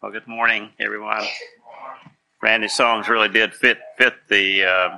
Well, 0.00 0.12
good 0.12 0.28
morning, 0.28 0.70
everyone. 0.78 1.24
Randy's 2.40 2.76
songs 2.76 3.08
really 3.08 3.28
did 3.28 3.52
fit 3.52 3.78
fit 3.96 4.14
the, 4.28 4.62
uh, 4.62 4.96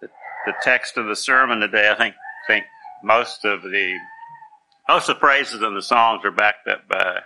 the 0.00 0.08
the 0.46 0.54
text 0.62 0.96
of 0.96 1.06
the 1.06 1.14
sermon 1.14 1.60
today. 1.60 1.88
I 1.88 1.94
think 1.94 2.16
think 2.48 2.64
most 3.04 3.44
of 3.44 3.62
the 3.62 3.96
most 4.88 5.08
of 5.08 5.14
the 5.14 5.20
praises 5.20 5.62
in 5.62 5.74
the 5.76 5.82
songs 5.82 6.24
are 6.24 6.32
backed 6.32 6.66
up 6.66 6.88
by 6.88 7.20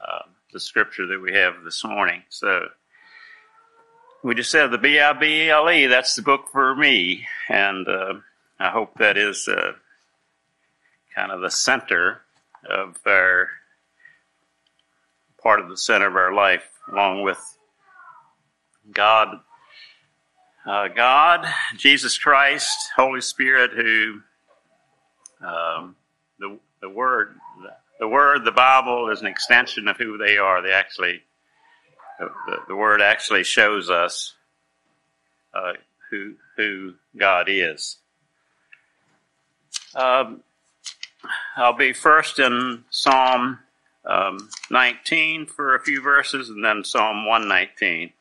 uh, 0.00 0.22
the 0.54 0.60
scripture 0.60 1.06
that 1.08 1.20
we 1.20 1.34
have 1.34 1.62
this 1.62 1.84
morning. 1.84 2.22
So 2.30 2.68
we 4.24 4.34
just 4.34 4.50
said 4.50 4.70
the 4.70 4.78
B 4.78 4.98
I 4.98 5.12
B 5.12 5.50
L 5.50 5.70
E. 5.70 5.84
That's 5.88 6.16
the 6.16 6.22
book 6.22 6.48
for 6.50 6.74
me, 6.74 7.26
and 7.50 7.86
uh, 7.86 8.14
I 8.58 8.70
hope 8.70 8.94
that 8.96 9.18
is 9.18 9.46
uh, 9.46 9.72
kind 11.14 11.32
of 11.32 11.42
the 11.42 11.50
center 11.50 12.22
of 12.66 12.96
our 13.04 13.50
part 15.42 15.60
of 15.60 15.68
the 15.68 15.76
center 15.76 16.06
of 16.06 16.16
our 16.16 16.32
life, 16.32 16.64
along 16.92 17.22
with 17.22 17.38
God, 18.92 19.40
uh, 20.66 20.88
God, 20.88 21.46
Jesus 21.76 22.18
Christ, 22.18 22.90
Holy 22.96 23.20
Spirit, 23.20 23.72
who 23.72 24.20
um, 25.40 25.96
the 26.38 26.58
the 26.80 26.88
Word, 26.88 27.34
the, 27.98 28.08
Word, 28.08 28.44
the 28.44 28.52
Bible 28.52 29.10
is 29.10 29.20
an 29.20 29.26
extension 29.26 29.88
of 29.88 29.96
who 29.96 30.16
they 30.18 30.36
are. 30.36 30.62
They 30.62 30.72
actually, 30.72 31.22
the, 32.18 32.58
the 32.68 32.76
Word 32.76 33.00
actually 33.00 33.44
shows 33.44 33.90
us 33.90 34.34
uh, 35.54 35.72
who 36.10 36.34
who 36.56 36.94
God 37.16 37.46
is. 37.48 37.96
Um, 39.94 40.42
I'll 41.56 41.72
be 41.72 41.92
first 41.92 42.38
in 42.38 42.84
Psalm 42.90 43.58
um, 44.04 44.48
19 44.70 45.46
for 45.46 45.74
a 45.74 45.80
few 45.80 46.00
verses, 46.00 46.48
and 46.48 46.64
then 46.64 46.84
Psalm 46.84 47.26
119. 47.26 48.12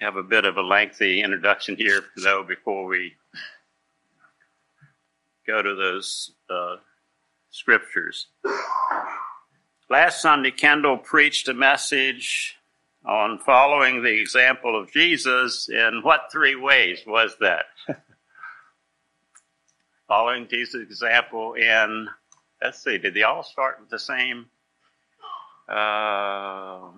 Have 0.00 0.16
a 0.16 0.22
bit 0.22 0.44
of 0.44 0.56
a 0.56 0.62
lengthy 0.62 1.22
introduction 1.22 1.76
here, 1.76 2.02
though, 2.16 2.42
before 2.42 2.86
we 2.86 3.14
go 5.46 5.62
to 5.62 5.74
those 5.74 6.32
uh, 6.50 6.76
scriptures. 7.50 8.26
Last 9.88 10.20
Sunday, 10.20 10.50
Kendall 10.50 10.98
preached 10.98 11.48
a 11.48 11.54
message 11.54 12.56
on 13.04 13.38
following 13.38 14.02
the 14.02 14.20
example 14.20 14.78
of 14.80 14.90
Jesus. 14.90 15.68
In 15.68 16.00
what 16.02 16.32
three 16.32 16.56
ways 16.56 17.00
was 17.06 17.36
that? 17.40 17.66
following 20.08 20.48
Jesus' 20.48 20.82
example 20.82 21.54
in, 21.54 22.08
let's 22.62 22.82
see, 22.82 22.98
did 22.98 23.14
they 23.14 23.22
all 23.22 23.42
start 23.42 23.78
with 23.80 23.90
the 23.90 23.98
same 23.98 24.46
uh, 25.68 26.88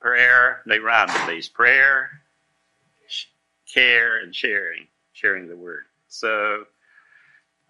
prayer? 0.00 0.62
They 0.66 0.78
rhyme 0.78 1.08
at 1.10 1.28
least. 1.28 1.54
Prayer, 1.54 2.10
care, 3.72 4.18
and 4.18 4.34
sharing, 4.34 4.86
sharing 5.12 5.48
the 5.48 5.56
word. 5.56 5.84
So, 6.08 6.64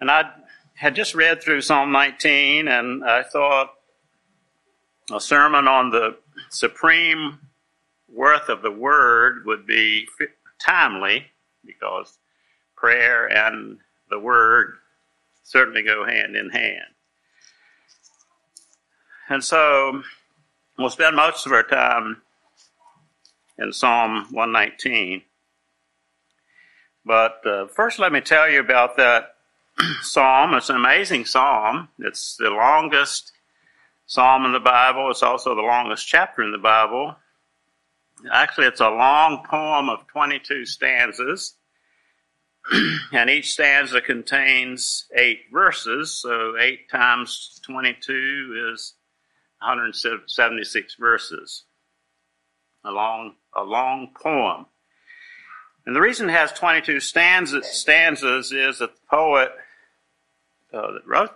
and 0.01 0.11
I 0.11 0.31
had 0.75 0.95
just 0.95 1.15
read 1.15 1.43
through 1.43 1.61
Psalm 1.61 1.93
19, 1.93 2.69
and 2.69 3.05
I 3.05 3.23
thought 3.23 3.75
a 5.13 5.21
sermon 5.21 5.69
on 5.69 5.91
the 5.91 6.17
supreme 6.51 7.39
worth 8.09 8.49
of 8.49 8.63
the 8.63 8.71
word 8.71 9.45
would 9.47 9.67
be 9.67 10.07
timely 10.59 11.27
because 11.65 12.19
prayer 12.77 13.27
and 13.27 13.79
the 14.11 14.19
word 14.19 14.75
certainly 15.43 15.83
go 15.83 16.05
hand 16.05 16.37
in 16.37 16.51
hand. 16.51 16.92
And 19.33 19.43
so 19.43 20.03
we'll 20.79 20.91
spend 20.91 21.17
most 21.17 21.47
of 21.47 21.53
our 21.53 21.63
time 21.63 22.21
in 23.57 23.73
Psalm 23.73 24.27
119. 24.31 25.23
But 27.07 27.41
uh, 27.47 27.67
first, 27.69 27.99
let 27.99 28.13
me 28.13 28.21
tell 28.21 28.51
you 28.51 28.61
about 28.61 28.99
that 28.99 29.37
psalm. 30.03 30.53
It's 30.53 30.69
an 30.69 30.77
amazing 30.77 31.25
psalm. 31.25 31.89
It's 31.99 32.37
the 32.37 32.51
longest 32.51 33.33
psalm 34.05 34.45
in 34.45 34.53
the 34.53 34.61
Bible. 34.61 35.11
It's 35.11 35.23
also 35.23 35.55
the 35.55 35.63
longest 35.63 36.07
chapter 36.07 36.43
in 36.43 36.53
the 36.53 36.59
Bible. 36.59 37.17
Actually, 38.31 38.67
it's 38.67 38.83
a 38.83 38.91
long 38.91 39.47
poem 39.49 39.89
of 39.89 40.07
22 40.09 40.67
stanzas. 40.67 41.55
and 43.15 43.31
each 43.31 43.53
stanza 43.53 44.03
contains 44.03 45.07
eight 45.17 45.45
verses. 45.51 46.21
So, 46.21 46.59
eight 46.61 46.91
times 46.91 47.59
22 47.65 48.73
is 48.75 48.93
176 49.63 50.95
verses. 50.97 51.65
A 52.85 52.91
long, 52.91 53.35
a 53.55 53.63
long 53.63 54.11
poem. 54.21 54.67
And 55.87 55.97
the 55.97 56.01
reason 56.01 56.29
it 56.29 56.33
has 56.33 56.53
22 56.53 57.01
stanzas, 57.01 57.67
stanzas 57.67 58.53
is 58.53 58.79
that 58.79 58.95
the 58.95 59.01
poet 59.09 59.53
uh, 60.73 60.93
that 60.93 61.07
wrote, 61.07 61.33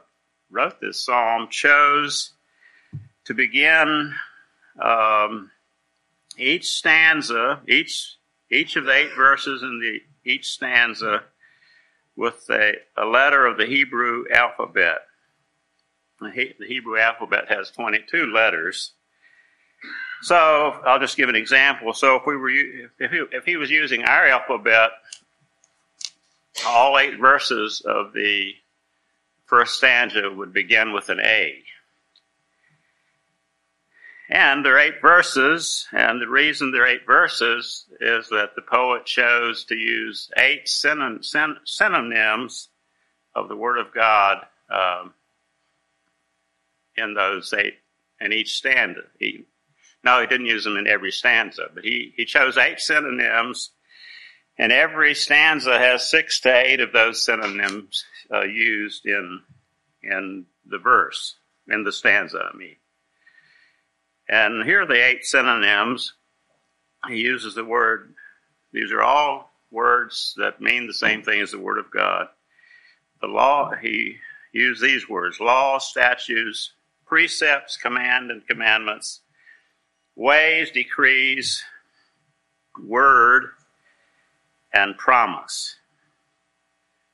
wrote 0.51 0.81
this 0.81 1.05
psalm 1.05 1.49
chose 1.51 2.33
to 3.25 3.35
begin 3.35 4.15
um, 4.83 5.51
each 6.39 6.77
stanza, 6.77 7.61
each, 7.69 8.17
each 8.51 8.77
of 8.77 8.85
the 8.85 8.93
eight 8.93 9.15
verses 9.17 9.63
in 9.63 9.81
the, 9.81 10.31
each 10.31 10.49
stanza 10.49 11.25
with 12.17 12.47
a, 12.51 12.75
a 12.97 13.05
letter 13.05 13.47
of 13.47 13.59
the 13.59 13.67
Hebrew 13.67 14.25
alphabet. 14.33 14.99
The, 16.21 16.55
Hebrew 16.67 16.99
alphabet 16.99 17.47
has 17.49 17.71
22 17.71 18.33
letters. 18.33 18.93
So 20.23 20.81
I'll 20.85 20.99
just 20.99 21.17
give 21.17 21.29
an 21.29 21.37
example. 21.37 21.93
So 21.93 22.17
if 22.17 22.23
we 22.27 22.37
were, 22.37 22.51
if 22.51 23.11
he, 23.11 23.25
if 23.33 23.45
he 23.45 23.57
was 23.57 23.71
using 23.71 24.05
our 24.05 24.27
alphabet, 24.27 24.91
all 26.67 26.99
eight 26.99 27.19
verses 27.19 27.83
of 27.85 28.13
the 28.13 28.53
first 29.45 29.75
stanza 29.75 30.31
would 30.31 30.53
begin 30.53 30.93
with 30.93 31.11
an 31.11 31.21
A. 31.21 31.63
And 34.29 34.65
there 34.65 34.75
are 34.75 34.81
eight 34.81 35.01
verses, 35.01 35.87
and 35.93 36.21
the 36.21 36.29
reason 36.29 36.73
there 36.73 36.83
are 36.83 36.89
eight 36.89 37.07
verses 37.07 37.87
is 38.01 38.29
that 38.31 38.57
the 38.57 38.63
poet 38.63 39.07
chose 39.07 39.65
to 39.67 39.77
use 39.77 40.29
eight 40.37 40.69
synonyms 40.69 42.69
of 43.37 43.49
the 43.49 43.57
Word 43.57 43.79
of 43.79 43.95
God 43.95 44.39
um, 44.69 45.15
in 46.97 47.15
those 47.15 47.53
eight, 47.53 47.75
in 48.21 48.33
each 48.33 48.57
stanza. 48.57 49.03
He, 49.19 49.45
no, 50.05 50.21
he 50.21 50.27
didn't 50.27 50.47
use 50.47 50.65
them 50.65 50.77
in 50.77 50.87
every 50.87 51.13
stanza, 51.13 51.69
but 51.75 51.85
he, 51.85 52.13
he 52.17 52.25
chose 52.25 52.57
eight 52.57 52.81
synonyms, 52.81 53.71
and 54.59 54.73
every 54.73 55.15
stanza 55.15 55.79
has 55.79 56.11
six 56.11 56.41
to 56.41 56.55
eight 56.55 56.81
of 56.81 56.93
those 56.93 57.25
synonyms 57.25 58.05
uh, 58.33 58.45
used 58.45 59.07
in 59.07 59.43
in 60.03 60.47
the 60.65 60.79
verse, 60.79 61.37
in 61.69 61.83
the 61.83 61.93
stanza, 61.93 62.51
I 62.53 62.57
mean. 62.57 62.77
And 64.29 64.65
here 64.65 64.83
are 64.83 64.87
the 64.87 65.05
eight 65.05 65.25
synonyms. 65.25 66.15
He 67.09 67.17
uses 67.17 67.55
the 67.55 67.65
word, 67.65 68.15
these 68.73 68.93
are 68.93 69.03
all 69.03 69.53
words 69.71 70.35
that 70.39 70.61
mean 70.61 70.87
the 70.87 70.95
same 70.95 71.23
thing 71.23 71.41
as 71.41 71.51
the 71.51 71.59
Word 71.59 71.79
of 71.79 71.91
God. 71.91 72.29
The 73.21 73.29
law, 73.29 73.73
he 73.81 74.17
used 74.53 74.83
these 74.83 75.09
words 75.09 75.41
law, 75.41 75.79
statutes, 75.79 76.73
precepts, 77.07 77.77
command, 77.77 78.31
and 78.31 78.47
commandments, 78.47 79.21
ways, 80.15 80.71
decrees, 80.71 81.63
word, 82.85 83.51
and 84.73 84.97
promise. 84.99 85.77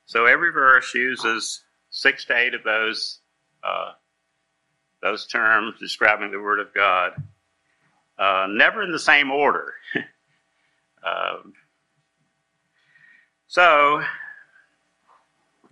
So 0.06 0.26
every 0.26 0.50
verse 0.50 0.94
uses 0.94 1.62
six 1.90 2.24
to 2.26 2.36
eight 2.36 2.54
of 2.54 2.64
those 2.64 3.20
uh, 3.62 3.92
those 5.02 5.26
terms 5.26 5.74
describing 5.80 6.30
the 6.30 6.40
Word 6.40 6.60
of 6.60 6.72
God, 6.72 7.12
uh, 8.18 8.46
never 8.48 8.82
in 8.82 8.92
the 8.92 8.98
same 8.98 9.30
order. 9.30 9.74
um, 11.04 11.52
so 13.48 14.02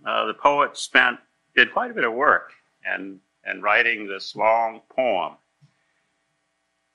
uh, 0.05 0.25
the 0.25 0.33
poet 0.33 0.77
spent 0.77 1.17
did 1.55 1.71
quite 1.71 1.91
a 1.91 1.93
bit 1.93 2.03
of 2.03 2.13
work 2.13 2.51
and 2.85 3.19
and 3.43 3.63
writing 3.63 4.07
this 4.07 4.35
long 4.35 4.81
poem. 4.89 5.33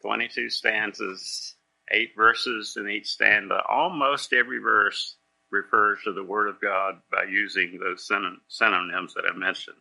22 0.03 0.51
stanzas, 0.51 1.55
eight 1.91 2.13
verses 2.17 2.77
in 2.77 2.89
each 2.89 3.09
stanza. 3.09 3.63
Almost 3.69 4.33
every 4.33 4.59
verse 4.59 5.17
refers 5.51 5.99
to 6.05 6.13
the 6.13 6.23
Word 6.23 6.49
of 6.49 6.61
God 6.61 7.01
by 7.11 7.25
using 7.25 7.79
those 7.79 8.07
synonyms 8.49 9.15
that 9.15 9.25
I 9.29 9.37
mentioned. 9.37 9.77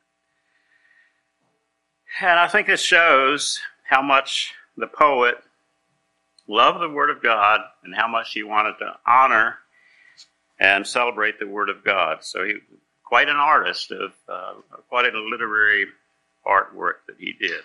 And 2.22 2.40
I 2.40 2.48
think 2.48 2.68
this 2.68 2.82
shows 2.82 3.60
how 3.84 4.02
much 4.02 4.54
the 4.78 4.88
poet 4.88 5.36
loved 6.48 6.82
the 6.82 6.90
Word 6.90 7.10
of 7.10 7.22
God 7.22 7.62
and 7.84 7.94
how 7.94 8.08
much 8.08 8.32
he 8.34 8.44
wanted 8.44 8.76
to 8.80 8.96
honor 9.06 9.58
and 10.60 10.88
celebrate 10.88 11.40
the 11.40 11.48
Word 11.48 11.70
of 11.70 11.84
God. 11.84 12.24
So 12.24 12.46
he 12.46 12.56
quite 13.04 13.30
an 13.30 13.36
artist 13.36 13.92
of 13.92 14.12
uh, 14.28 14.54
quite 14.90 15.06
a 15.06 15.20
literary 15.20 15.86
artwork 16.48 17.06
that 17.08 17.18
he 17.20 17.34
did. 17.34 17.62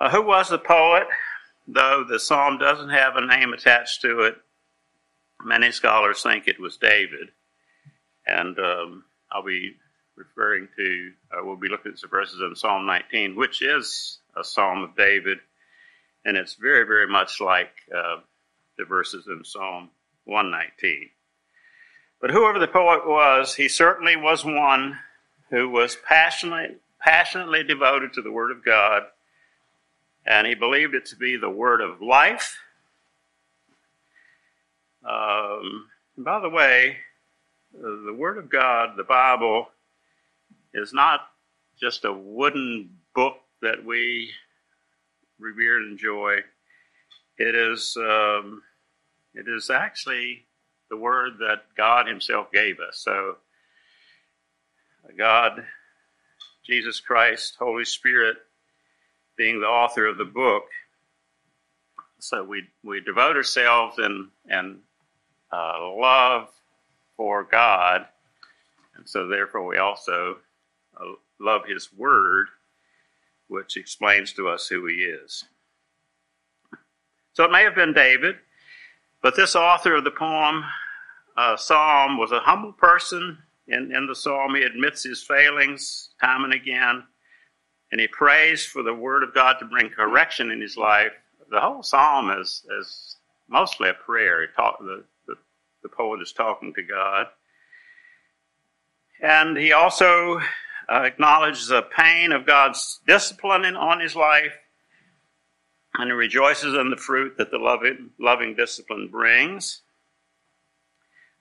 Uh, 0.00 0.10
who 0.10 0.22
was 0.22 0.48
the 0.48 0.58
poet? 0.58 1.06
Though 1.66 2.04
the 2.08 2.18
psalm 2.18 2.58
doesn't 2.58 2.90
have 2.90 3.16
a 3.16 3.26
name 3.26 3.52
attached 3.52 4.00
to 4.02 4.20
it, 4.20 4.36
many 5.44 5.70
scholars 5.70 6.22
think 6.22 6.48
it 6.48 6.60
was 6.60 6.76
David. 6.76 7.28
And 8.26 8.58
um, 8.58 9.04
I'll 9.30 9.44
be 9.44 9.76
referring 10.16 10.68
to, 10.76 11.12
uh, 11.32 11.44
we'll 11.44 11.56
be 11.56 11.68
looking 11.68 11.92
at 11.92 11.98
some 11.98 12.10
verses 12.10 12.40
in 12.40 12.54
Psalm 12.56 12.86
19, 12.86 13.36
which 13.36 13.62
is 13.62 14.18
a 14.36 14.44
psalm 14.44 14.82
of 14.82 14.96
David. 14.96 15.38
And 16.24 16.36
it's 16.36 16.54
very, 16.54 16.84
very 16.84 17.06
much 17.06 17.40
like 17.40 17.72
uh, 17.94 18.16
the 18.76 18.84
verses 18.84 19.26
in 19.26 19.44
Psalm 19.44 19.90
119. 20.24 21.10
But 22.20 22.30
whoever 22.30 22.58
the 22.58 22.68
poet 22.68 23.06
was, 23.06 23.54
he 23.54 23.68
certainly 23.68 24.16
was 24.16 24.44
one 24.44 24.98
who 25.50 25.68
was 25.68 25.96
passionately, 25.96 26.76
passionately 27.00 27.62
devoted 27.62 28.12
to 28.14 28.22
the 28.22 28.32
Word 28.32 28.50
of 28.50 28.64
God, 28.64 29.02
and 30.26 30.46
he 30.46 30.54
believed 30.54 30.94
it 30.94 31.06
to 31.06 31.16
be 31.16 31.36
the 31.36 31.50
Word 31.50 31.80
of 31.80 32.02
life. 32.02 32.58
Um, 35.08 35.86
by 36.16 36.40
the 36.40 36.48
way, 36.48 36.96
the 37.72 38.14
Word 38.16 38.38
of 38.38 38.50
God, 38.50 38.96
the 38.96 39.04
Bible, 39.04 39.68
is 40.74 40.92
not 40.92 41.28
just 41.80 42.04
a 42.04 42.12
wooden 42.12 42.90
book 43.14 43.36
that 43.62 43.84
we 43.84 44.30
revere 45.38 45.78
and 45.78 45.92
enjoy. 45.92 46.38
It 47.38 47.54
is, 47.54 47.96
um, 47.96 48.62
it 49.34 49.46
is 49.48 49.70
actually 49.70 50.44
the 50.90 50.96
word 50.96 51.34
that 51.38 51.64
God 51.76 52.06
Himself 52.06 52.50
gave 52.52 52.80
us. 52.80 52.98
So, 52.98 53.36
God, 55.16 55.64
Jesus 56.68 57.00
Christ, 57.00 57.56
Holy 57.58 57.86
Spirit, 57.86 58.36
being 59.38 59.60
the 59.60 59.66
author 59.66 60.06
of 60.06 60.18
the 60.18 60.24
book. 60.26 60.64
So 62.18 62.44
we 62.44 62.64
we 62.84 63.00
devote 63.00 63.36
ourselves 63.36 63.98
in 63.98 64.28
and 64.50 64.80
uh, 65.50 65.90
love 65.96 66.48
for 67.16 67.44
God, 67.44 68.04
and 68.96 69.08
so 69.08 69.28
therefore 69.28 69.66
we 69.66 69.78
also 69.78 70.36
uh, 71.00 71.12
love 71.40 71.62
His 71.66 71.90
Word, 71.96 72.48
which 73.46 73.78
explains 73.78 74.34
to 74.34 74.48
us 74.48 74.68
who 74.68 74.86
He 74.86 74.96
is. 74.96 75.44
So 77.32 77.44
it 77.44 77.52
may 77.52 77.62
have 77.62 77.76
been 77.76 77.94
David, 77.94 78.36
but 79.22 79.36
this 79.36 79.56
author 79.56 79.94
of 79.94 80.04
the 80.04 80.10
poem, 80.10 80.64
uh, 81.34 81.56
Psalm, 81.56 82.18
was 82.18 82.32
a 82.32 82.40
humble 82.40 82.72
person. 82.72 83.38
In, 83.68 83.94
in 83.94 84.06
the 84.06 84.14
Psalm, 84.14 84.54
he 84.54 84.62
admits 84.62 85.02
his 85.02 85.22
failings 85.22 86.10
time 86.20 86.44
and 86.44 86.54
again, 86.54 87.04
and 87.92 88.00
he 88.00 88.08
prays 88.08 88.64
for 88.64 88.82
the 88.82 88.94
Word 88.94 89.22
of 89.22 89.34
God 89.34 89.58
to 89.58 89.66
bring 89.66 89.90
correction 89.90 90.50
in 90.50 90.60
his 90.60 90.76
life. 90.76 91.12
The 91.50 91.60
whole 91.60 91.82
Psalm 91.82 92.30
is, 92.30 92.64
is 92.80 93.16
mostly 93.48 93.88
a 93.88 93.94
prayer. 93.94 94.46
Talk, 94.48 94.78
the, 94.80 95.04
the, 95.26 95.34
the 95.82 95.88
poet 95.88 96.20
is 96.20 96.32
talking 96.32 96.72
to 96.74 96.82
God. 96.82 97.26
And 99.20 99.56
he 99.56 99.72
also 99.72 100.40
uh, 100.88 101.02
acknowledges 101.02 101.68
the 101.68 101.82
pain 101.82 102.32
of 102.32 102.46
God's 102.46 103.00
discipline 103.06 103.64
in, 103.64 103.76
on 103.76 104.00
his 104.00 104.14
life 104.14 104.54
and 105.98 106.08
he 106.08 106.12
rejoices 106.12 106.74
in 106.74 106.90
the 106.90 106.96
fruit 106.96 107.36
that 107.38 107.50
the 107.50 107.58
loving, 107.58 108.10
loving 108.20 108.54
discipline 108.54 109.08
brings. 109.08 109.82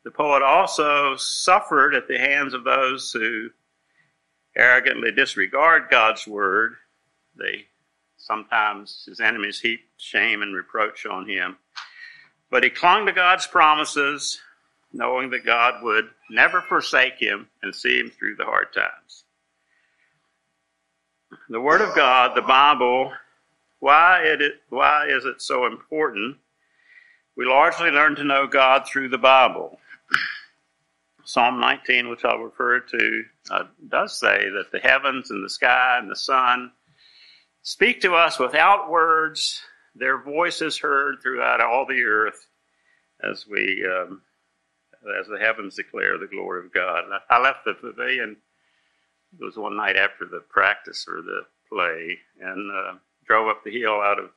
The 0.07 0.11
poet 0.11 0.41
also 0.41 1.17
suffered 1.17 1.93
at 1.93 2.07
the 2.07 2.17
hands 2.17 2.53
of 2.53 2.63
those 2.63 3.11
who 3.11 3.49
arrogantly 4.55 5.11
disregard 5.11 5.89
God's 5.91 6.25
word. 6.25 6.77
They 7.35 7.65
sometimes 8.15 9.03
his 9.05 9.19
enemies 9.19 9.59
heaped 9.59 9.83
shame 9.97 10.43
and 10.43 10.55
reproach 10.55 11.05
on 11.05 11.27
him. 11.27 11.57
But 12.49 12.63
he 12.63 12.69
clung 12.69 13.05
to 13.07 13.11
God's 13.11 13.47
promises, 13.47 14.39
knowing 14.93 15.29
that 15.31 15.45
God 15.45 15.83
would 15.83 16.09
never 16.29 16.61
forsake 16.61 17.19
him 17.19 17.49
and 17.61 17.75
see 17.75 17.99
him 17.99 18.09
through 18.09 18.37
the 18.37 18.45
hard 18.45 18.71
times. 18.71 19.25
The 21.49 21.59
Word 21.59 21.81
of 21.81 21.93
God, 21.97 22.33
the 22.33 22.41
Bible, 22.41 23.11
why, 23.79 24.21
it, 24.23 24.53
why 24.69 25.07
is 25.09 25.25
it 25.25 25.41
so 25.41 25.65
important? 25.65 26.37
We 27.35 27.45
largely 27.45 27.91
learn 27.91 28.15
to 28.15 28.23
know 28.23 28.47
God 28.47 28.87
through 28.87 29.09
the 29.09 29.17
Bible. 29.17 29.77
Psalm 31.27 31.59
19, 31.59 32.07
which 32.07 32.23
I'll 32.23 32.39
refer 32.39 32.79
to, 32.79 33.23
uh, 33.51 33.63
does 33.89 34.17
say 34.17 34.49
that 34.49 34.71
the 34.71 34.79
heavens 34.79 35.29
and 35.29 35.43
the 35.43 35.49
sky 35.49 35.97
and 35.99 36.09
the 36.09 36.15
sun 36.15 36.71
speak 37.63 37.99
to 38.01 38.15
us 38.15 38.39
without 38.39 38.89
words. 38.89 39.61
Their 39.93 40.23
voice 40.23 40.61
is 40.61 40.77
heard 40.77 41.17
throughout 41.21 41.59
all 41.59 41.85
the 41.85 42.01
earth 42.01 42.47
as 43.21 43.45
we, 43.45 43.85
um, 43.85 44.21
as 45.19 45.27
the 45.27 45.37
heavens 45.37 45.75
declare 45.75 46.17
the 46.17 46.27
glory 46.27 46.65
of 46.65 46.73
God. 46.73 47.03
I 47.29 47.41
left 47.41 47.65
the 47.65 47.73
pavilion. 47.73 48.37
It 49.37 49.43
was 49.43 49.57
one 49.57 49.75
night 49.75 49.97
after 49.97 50.25
the 50.25 50.45
practice 50.47 51.05
or 51.09 51.21
the 51.21 51.41
play, 51.67 52.19
and 52.39 52.71
uh, 52.71 52.93
drove 53.25 53.49
up 53.49 53.65
the 53.65 53.77
hill 53.77 53.99
out 53.99 54.19
of 54.19 54.29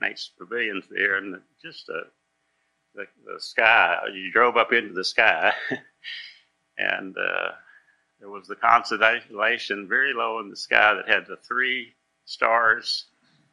Nate's 0.00 0.30
Pavilions 0.38 0.86
there, 0.88 1.16
and 1.16 1.38
just 1.60 1.90
uh, 1.90 2.08
the, 2.94 3.06
the 3.26 3.40
sky, 3.40 3.98
you 4.12 4.30
drove 4.32 4.56
up 4.56 4.72
into 4.72 4.92
the 4.92 5.04
sky, 5.04 5.52
and 6.78 7.16
uh, 7.16 7.50
there 8.20 8.30
was 8.30 8.46
the 8.46 8.56
constellation 8.56 9.88
very 9.88 10.12
low 10.14 10.40
in 10.40 10.50
the 10.50 10.56
sky 10.56 10.94
that 10.94 11.08
had 11.08 11.26
the 11.26 11.36
three 11.36 11.94
stars 12.24 13.06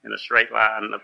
in 0.04 0.14
a 0.14 0.18
straight 0.18 0.52
line 0.52 0.94
up 0.94 1.02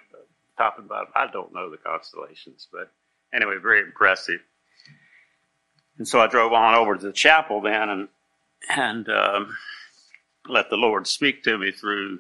top 0.58 0.80
and 0.80 0.88
bottom. 0.88 1.12
I 1.16 1.28
don't 1.28 1.54
know 1.54 1.70
the 1.70 1.78
constellations, 1.78 2.68
but 2.72 2.92
anyway, 3.34 3.56
very 3.62 3.82
impressive. 3.82 4.40
And 5.98 6.08
so 6.08 6.20
I 6.20 6.28
drove 6.28 6.54
on 6.54 6.76
over 6.76 6.96
to 6.96 7.06
the 7.06 7.12
chapel 7.12 7.62
then 7.62 7.90
and 7.90 8.08
and 8.70 9.08
um, 9.10 9.56
let 10.48 10.70
the 10.70 10.78
Lord 10.78 11.08
speak 11.08 11.44
to 11.44 11.58
me 11.58 11.72
through 11.72 12.20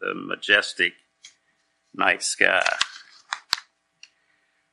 the 0.00 0.14
majestic 0.14 0.94
night 1.94 2.22
sky. 2.22 2.64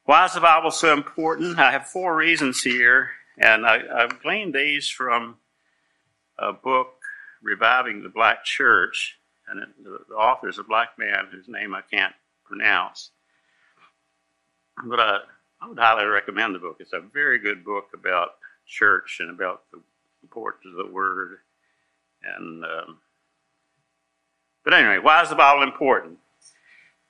Why 0.05 0.25
is 0.25 0.33
the 0.33 0.41
Bible 0.41 0.71
so 0.71 0.93
important? 0.93 1.59
I 1.59 1.71
have 1.71 1.87
four 1.87 2.15
reasons 2.15 2.61
here, 2.61 3.11
and 3.37 3.65
I, 3.65 3.79
have 3.99 4.21
gleaned 4.21 4.53
these 4.53 4.87
from 4.87 5.37
a 6.37 6.53
book, 6.53 6.93
Reviving 7.41 8.03
the 8.03 8.09
Black 8.09 8.43
Church, 8.43 9.19
and 9.47 9.61
it, 9.61 9.69
the, 9.83 9.99
the 10.09 10.15
author 10.15 10.47
is 10.47 10.59
a 10.59 10.63
black 10.63 10.97
man 10.97 11.27
whose 11.31 11.47
name 11.47 11.75
I 11.75 11.81
can't 11.81 12.13
pronounce. 12.43 13.11
But 14.83 14.99
I, 14.99 15.17
I 15.61 15.67
would 15.67 15.79
highly 15.79 16.05
recommend 16.05 16.55
the 16.55 16.59
book. 16.59 16.77
It's 16.79 16.93
a 16.93 16.99
very 16.99 17.39
good 17.39 17.63
book 17.63 17.89
about 17.93 18.35
church 18.67 19.17
and 19.19 19.29
about 19.29 19.63
the 19.71 19.79
importance 20.23 20.65
of 20.65 20.85
the 20.85 20.91
Word 20.91 21.37
and 22.25 22.63
um, 22.63 22.97
but 24.63 24.73
anyway, 24.73 24.97
why 24.97 25.21
is 25.21 25.29
the 25.29 25.35
Bible 25.35 25.61
important? 25.61 26.17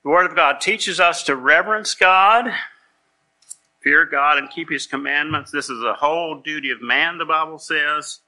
The 0.02 0.10
Word 0.10 0.26
of 0.26 0.36
God 0.36 0.60
teaches 0.60 1.00
us 1.00 1.22
to 1.24 1.34
reverence 1.34 1.94
God, 1.94 2.52
fear 3.86 4.04
God, 4.04 4.38
and 4.38 4.50
keep 4.50 4.68
His 4.68 4.84
commandments. 4.84 5.52
This 5.52 5.70
is 5.70 5.80
a 5.80 5.94
whole 5.94 6.40
duty 6.40 6.72
of 6.72 6.82
man, 6.82 7.18
the 7.18 7.24
Bible 7.24 7.60
says. 7.60 8.18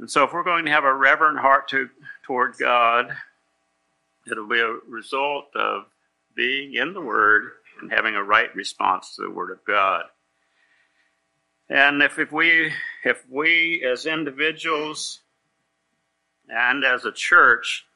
And 0.00 0.10
so, 0.10 0.24
if 0.24 0.32
we're 0.32 0.42
going 0.42 0.64
to 0.64 0.72
have 0.72 0.82
a 0.82 0.92
reverent 0.92 1.38
heart 1.38 1.68
to, 1.68 1.88
toward 2.24 2.56
God, 2.58 3.16
it'll 4.28 4.48
be 4.48 4.58
a 4.58 4.74
result 4.88 5.44
of 5.54 5.84
being 6.34 6.74
in 6.74 6.94
the 6.94 7.00
Word 7.00 7.52
and 7.80 7.92
having 7.92 8.16
a 8.16 8.24
right 8.24 8.52
response 8.56 9.14
to 9.14 9.22
the 9.22 9.30
Word 9.30 9.52
of 9.52 9.64
God. 9.64 10.02
And 11.70 12.02
if, 12.02 12.18
if 12.18 12.32
we 12.32 12.72
if 13.04 13.24
we 13.30 13.86
as 13.88 14.04
individuals 14.04 15.20
and 16.48 16.84
as 16.84 17.04
a 17.04 17.12
church 17.12 17.86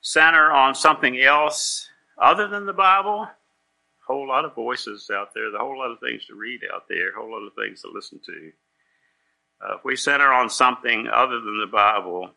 center 0.00 0.50
on 0.50 0.74
something 0.74 1.20
else 1.20 1.90
other 2.16 2.48
than 2.48 2.64
the 2.64 2.72
Bible, 2.72 3.28
whole 4.06 4.28
lot 4.28 4.44
of 4.44 4.54
voices 4.54 5.10
out 5.12 5.32
there, 5.34 5.54
a 5.54 5.58
whole 5.58 5.78
lot 5.78 5.90
of 5.90 6.00
things 6.00 6.26
to 6.26 6.34
read 6.34 6.60
out 6.72 6.84
there, 6.88 7.10
a 7.10 7.14
whole 7.14 7.30
lot 7.30 7.46
of 7.46 7.54
things 7.54 7.82
to 7.82 7.90
listen 7.92 8.20
to. 8.26 8.52
Uh, 9.64 9.76
if 9.76 9.84
we 9.84 9.96
center 9.96 10.32
on 10.32 10.50
something 10.50 11.08
other 11.12 11.40
than 11.40 11.58
the 11.58 11.66
Bible, 11.66 12.30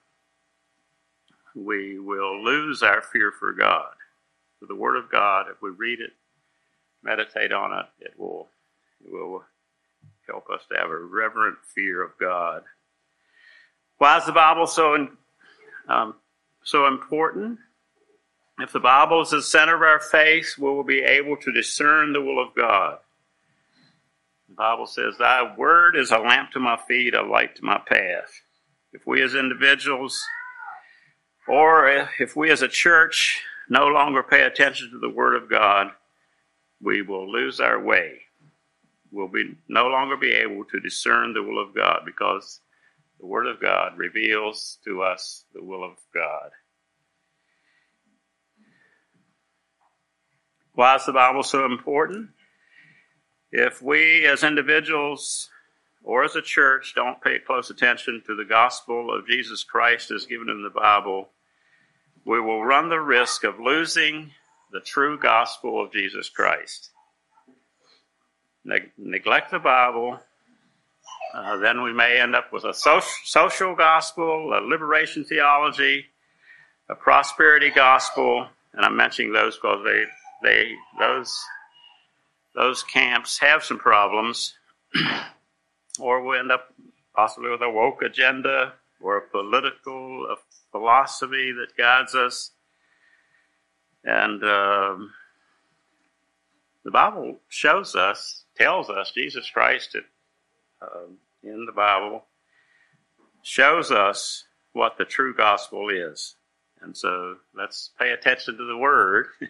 we 1.55 1.99
will 1.99 2.43
lose 2.43 2.83
our 2.83 3.01
fear 3.01 3.31
for 3.31 3.51
God. 3.51 3.91
For 4.59 4.65
the 4.65 4.75
Word 4.75 4.95
of 4.95 5.11
God, 5.11 5.47
if 5.49 5.61
we 5.61 5.69
read 5.71 5.99
it, 5.99 6.11
meditate 7.03 7.51
on 7.51 7.77
it, 7.77 7.85
it 7.99 8.13
will, 8.17 8.47
it 9.05 9.11
will 9.11 9.43
help 10.27 10.49
us 10.49 10.61
to 10.69 10.77
have 10.77 10.89
a 10.89 10.97
reverent 10.97 11.57
fear 11.75 12.03
of 12.03 12.11
God. 12.19 12.63
Why 13.97 14.17
is 14.17 14.25
the 14.25 14.31
Bible 14.31 14.67
so 14.67 15.07
um, 15.87 16.15
so 16.63 16.87
important? 16.87 17.59
If 18.59 18.73
the 18.73 18.79
Bible 18.79 19.21
is 19.21 19.31
the 19.31 19.41
center 19.41 19.75
of 19.75 19.81
our 19.83 19.99
faith, 19.99 20.55
we 20.57 20.69
will 20.69 20.83
be 20.83 21.01
able 21.01 21.37
to 21.37 21.51
discern 21.51 22.13
the 22.13 22.21
will 22.21 22.41
of 22.41 22.55
God. 22.55 22.99
The 24.49 24.55
Bible 24.55 24.87
says, 24.87 25.15
Thy 25.19 25.55
word 25.57 25.95
is 25.95 26.11
a 26.11 26.19
lamp 26.19 26.51
to 26.51 26.59
my 26.59 26.77
feet, 26.87 27.13
a 27.15 27.23
light 27.23 27.55
to 27.57 27.65
my 27.65 27.79
path. 27.87 28.41
If 28.93 29.07
we 29.07 29.21
as 29.23 29.35
individuals 29.35 30.23
Or 31.47 31.87
if 32.19 32.35
we 32.35 32.51
as 32.51 32.61
a 32.61 32.67
church 32.69 33.41
no 33.69 33.87
longer 33.87 34.23
pay 34.23 34.43
attention 34.43 34.91
to 34.91 34.99
the 34.99 35.09
Word 35.09 35.35
of 35.35 35.49
God, 35.49 35.89
we 36.81 37.01
will 37.01 37.31
lose 37.31 37.59
our 37.59 37.81
way. 37.81 38.19
We'll 39.11 39.29
be 39.29 39.55
no 39.69 39.87
longer 39.87 40.17
be 40.17 40.31
able 40.33 40.65
to 40.65 40.79
discern 40.79 41.33
the 41.33 41.43
will 41.43 41.61
of 41.61 41.75
God 41.75 42.01
because 42.05 42.61
the 43.19 43.27
Word 43.27 43.47
of 43.47 43.61
God 43.61 43.97
reveals 43.97 44.79
to 44.85 45.01
us 45.03 45.45
the 45.53 45.63
will 45.63 45.83
of 45.83 45.97
God. 46.13 46.51
Why 50.77 50.93
is 50.93 51.07
the 51.07 51.11
Bible 51.11 51.41
so 51.41 51.65
important? 51.65 52.29
If 53.51 53.81
we 53.81 54.27
as 54.27 54.43
individuals 54.43 55.49
or 56.03 56.23
as 56.23 56.35
a 56.35 56.41
church 56.43 56.93
don't 56.95 57.19
pay 57.19 57.39
close 57.39 57.71
attention 57.71 58.21
to 58.27 58.35
the 58.35 58.45
gospel 58.45 59.11
of 59.11 59.25
Jesus 59.25 59.63
Christ 59.63 60.11
as 60.11 60.27
given 60.27 60.49
in 60.49 60.61
the 60.61 60.69
Bible, 60.69 61.29
we 62.27 62.39
will 62.39 62.63
run 62.63 62.89
the 62.89 62.99
risk 62.99 63.43
of 63.43 63.59
losing 63.59 64.29
the 64.71 64.79
true 64.79 65.17
gospel 65.17 65.83
of 65.83 65.91
Jesus 65.91 66.29
Christ. 66.29 66.91
Ne- 68.63 68.91
neglect 68.99 69.49
the 69.49 69.57
Bible, 69.57 70.19
uh, 71.33 71.57
then 71.57 71.81
we 71.81 71.91
may 71.91 72.19
end 72.21 72.35
up 72.35 72.53
with 72.53 72.65
a 72.65 72.73
so- 72.75 73.01
social 73.23 73.73
gospel, 73.73 74.53
a 74.53 74.61
liberation 74.61 75.23
theology, 75.23 76.05
a 76.87 76.93
prosperity 76.93 77.71
gospel, 77.71 78.47
and 78.73 78.85
I'm 78.85 78.95
mentioning 78.95 79.33
those 79.33 79.55
because 79.55 79.83
they, 79.83 80.05
they, 80.43 80.73
those, 80.99 81.37
those 82.55 82.83
camps 82.83 83.39
have 83.39 83.63
some 83.63 83.79
problems. 83.79 84.55
or 85.99 86.23
we 86.23 86.37
end 86.37 86.51
up 86.51 86.73
possibly 87.15 87.49
with 87.49 87.61
a 87.61 87.69
woke 87.69 88.01
agenda 88.01 88.73
or 89.01 89.17
a 89.17 89.27
political 89.29 90.27
a 90.31 90.35
philosophy 90.71 91.51
that 91.51 91.77
guides 91.77 92.15
us. 92.15 92.51
And 94.03 94.43
um, 94.43 95.11
the 96.83 96.91
Bible 96.91 97.39
shows 97.49 97.95
us, 97.95 98.45
tells 98.55 98.89
us, 98.89 99.11
Jesus 99.11 99.49
Christ 99.49 99.97
uh, 100.81 101.07
in 101.43 101.65
the 101.65 101.71
Bible 101.71 102.25
shows 103.41 103.91
us 103.91 104.45
what 104.73 104.97
the 104.97 105.05
true 105.05 105.33
gospel 105.35 105.89
is. 105.89 106.35
And 106.81 106.95
so 106.95 107.37
let's 107.55 107.91
pay 107.99 108.11
attention 108.11 108.57
to 108.57 108.65
the 108.65 108.77
word 108.77 109.27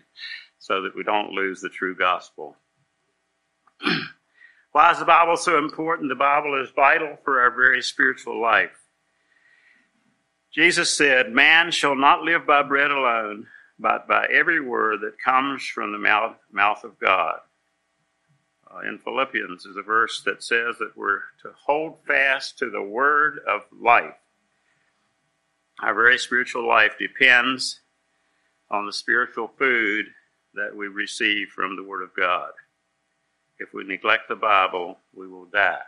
so 0.67 0.81
that 0.81 0.95
we 0.95 1.03
don't 1.03 1.31
lose 1.31 1.61
the 1.61 1.69
true 1.69 1.95
gospel. 1.95 2.57
Why 4.73 4.91
is 4.91 4.99
the 4.99 5.05
Bible 5.05 5.37
so 5.37 5.57
important? 5.57 6.09
The 6.09 6.15
Bible 6.15 6.61
is 6.61 6.69
vital 6.75 7.17
for 7.23 7.39
our 7.39 7.51
very 7.51 7.81
spiritual 7.81 8.41
life. 8.41 8.77
Jesus 10.51 10.93
said, 10.93 11.31
Man 11.31 11.71
shall 11.71 11.95
not 11.95 12.23
live 12.23 12.45
by 12.45 12.63
bread 12.63 12.91
alone, 12.91 13.47
but 13.79 14.09
by 14.09 14.27
every 14.29 14.59
word 14.59 14.99
that 15.01 15.21
comes 15.23 15.65
from 15.65 15.93
the 15.93 15.97
mouth, 15.97 16.35
mouth 16.51 16.83
of 16.83 16.99
God. 16.99 17.39
Uh, 18.69 18.79
in 18.89 18.99
Philippians 18.99 19.65
is 19.65 19.77
a 19.77 19.81
verse 19.81 20.21
that 20.25 20.43
says 20.43 20.75
that 20.79 20.97
we're 20.97 21.21
to 21.43 21.53
hold 21.65 21.99
fast 22.05 22.57
to 22.57 22.69
the 22.69 22.83
word 22.83 23.39
of 23.47 23.61
life. 23.71 24.15
Our 25.81 25.93
very 25.93 26.17
spiritual 26.17 26.67
life 26.67 26.97
depends 26.99 27.79
on 28.69 28.85
the 28.85 28.91
spiritual 28.91 29.49
food 29.57 30.07
that 30.57 30.75
we 30.75 30.87
receive 30.87 31.49
from 31.49 31.75
the 31.75 31.83
Word 31.83 32.03
of 32.03 32.13
God. 32.15 32.51
If 33.59 33.73
we 33.73 33.83
neglect 33.83 34.27
the 34.27 34.35
Bible, 34.35 34.99
we 35.15 35.27
will 35.27 35.45
die. 35.45 35.79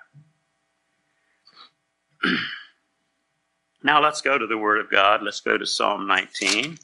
now 3.83 4.01
let's 4.01 4.21
go 4.21 4.37
to 4.37 4.47
the 4.47 4.57
Word 4.57 4.79
of 4.79 4.89
God. 4.89 5.21
Let's 5.21 5.41
go 5.41 5.57
to 5.57 5.65
Psalm 5.65 6.07
19 6.07 6.77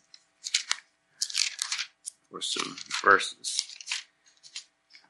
for 2.30 2.42
some 2.42 2.76
verses. 3.04 3.60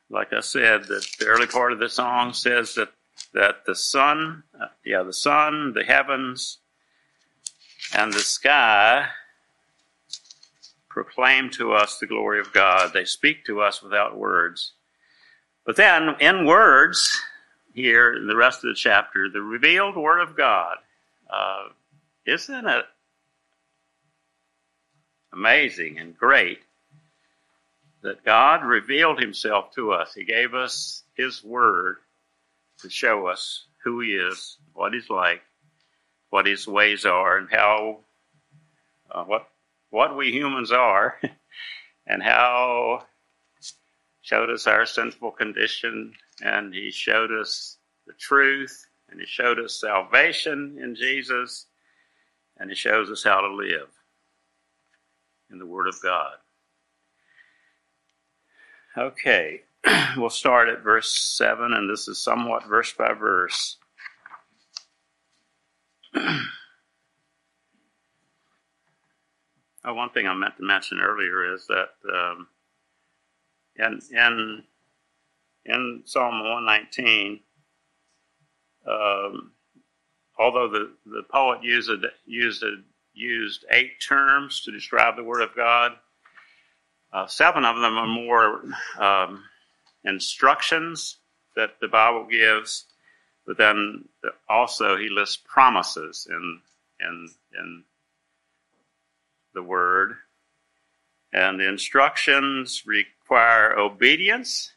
Like 0.10 0.34
I 0.34 0.42
said, 0.42 0.84
the 0.84 1.06
early 1.26 1.48
part 1.48 1.74
of 1.74 1.80
the 1.80 1.90
song 1.90 2.34
says 2.34 2.76
that 2.76 2.90
that 3.34 3.66
the 3.66 3.76
sun, 3.76 4.44
uh, 4.60 4.68
yeah, 4.86 5.04
the 5.04 5.12
sun, 5.12 5.74
the 5.74 5.84
heavens, 5.84 6.60
and 7.94 8.14
the 8.14 8.20
sky 8.20 9.08
proclaim 10.96 11.50
to 11.50 11.74
us 11.74 11.98
the 12.00 12.08
glory 12.08 12.40
of 12.40 12.54
God. 12.54 12.94
They 12.94 13.04
speak 13.04 13.44
to 13.46 13.60
us 13.60 13.84
without 13.84 14.18
words. 14.18 14.72
But 15.66 15.76
then, 15.76 16.16
in 16.22 16.46
words, 16.46 17.22
here 17.74 18.14
in 18.14 18.28
the 18.28 18.36
rest 18.38 18.64
of 18.64 18.70
the 18.70 18.76
chapter, 18.76 19.28
the 19.30 19.42
revealed 19.42 19.98
Word 19.98 20.22
of 20.22 20.38
God, 20.38 20.78
uh, 21.30 21.66
isn't 22.26 22.66
it 22.66 22.86
amazing 25.34 26.00
and 26.00 26.18
great 26.18 26.60
that 28.02 28.24
God 28.24 28.64
revealed 28.64 29.20
Himself 29.20 29.76
to 29.76 29.92
us? 29.92 30.14
He 30.14 30.24
gave 30.24 30.54
us 30.54 31.04
His 31.16 31.44
Word 31.44 31.98
to 32.80 32.90
show 32.90 33.28
us 33.28 33.66
who 33.84 34.00
He 34.00 34.12
is, 34.12 34.60
what 34.74 34.94
He's 34.94 35.10
like, 35.10 35.42
what 36.30 36.46
His 36.46 36.66
ways 36.66 37.06
are, 37.06 37.38
and 37.38 37.50
how 37.52 37.98
uh, 39.12 39.26
what 39.26 39.50
what 39.96 40.18
we 40.18 40.30
humans 40.30 40.74
are, 40.74 41.18
and 42.08 42.22
how 42.22 43.02
showed 44.22 44.50
us 44.50 44.68
our 44.68 44.86
sinful 44.86 45.32
condition, 45.32 46.12
and 46.44 46.74
he 46.74 46.92
showed 46.92 47.32
us 47.32 47.78
the 48.06 48.12
truth, 48.20 48.88
and 49.10 49.22
he 49.22 49.26
showed 49.26 49.58
us 49.58 49.80
salvation 49.80 50.78
in 50.84 50.96
Jesus, 50.96 51.68
and 52.58 52.70
he 52.70 52.76
shows 52.76 53.10
us 53.10 53.24
how 53.24 53.40
to 53.40 53.48
live 53.56 53.88
in 55.50 55.60
the 55.60 55.66
Word 55.66 55.88
of 55.88 55.96
God. 56.04 56.34
Okay, 58.98 59.62
we'll 60.18 60.30
start 60.30 60.68
at 60.68 60.84
verse 60.84 61.10
7, 61.38 61.72
and 61.72 61.90
this 61.90 62.10
is 62.10 62.22
somewhat 62.22 62.68
verse 62.68 62.92
by 62.92 63.14
verse. 63.14 63.78
oh, 69.86 69.94
one 69.94 70.10
thing 70.10 70.28
I 70.28 70.34
meant 70.34 70.58
to 70.58 70.64
mention 70.64 71.00
earlier 71.00 71.54
is 71.54 71.68
that 71.68 71.90
um, 72.12 72.48
in 73.78 74.00
in 74.12 74.64
in 75.66 76.02
Psalm 76.06 76.44
119, 76.44 77.40
um, 78.88 79.52
although 80.38 80.70
the, 80.70 80.92
the 81.06 81.24
poet 81.24 81.64
used 81.64 81.90
a, 81.90 81.98
used 82.26 82.64
a, 82.64 82.76
used 83.14 83.66
eight 83.72 84.00
terms 84.00 84.62
to 84.62 84.72
describe 84.72 85.16
the 85.16 85.24
Word 85.24 85.42
of 85.42 85.56
God, 85.56 85.94
uh, 87.14 87.26
seven 87.28 87.66
of 87.66 87.78
them 87.78 87.98
are 87.98 88.08
more 88.08 88.64
um, 89.00 89.44
instructions 90.04 91.18
that 91.56 91.80
the 91.82 91.88
Bible 91.88 92.28
gives, 92.30 92.86
but 93.48 93.58
then 93.58 94.06
also 94.50 94.98
he 94.98 95.10
lists 95.10 95.42
promises 95.48 96.28
in 96.30 96.60
in 97.00 97.30
in 97.60 97.84
the 99.56 99.64
Word, 99.64 100.18
and 101.34 101.60
the 101.60 101.68
instructions 101.68 102.84
require 102.86 103.78
obedience. 103.78 104.72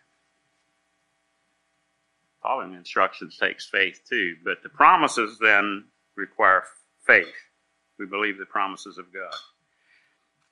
Following 2.42 2.72
instructions 2.72 3.36
takes 3.36 3.68
faith 3.68 4.00
too, 4.08 4.36
but 4.42 4.62
the 4.62 4.70
promises 4.70 5.38
then 5.40 5.84
require 6.16 6.64
faith. 7.06 7.34
We 7.98 8.06
believe 8.06 8.38
the 8.38 8.46
promises 8.46 8.96
of 8.96 9.06
God. 9.12 9.34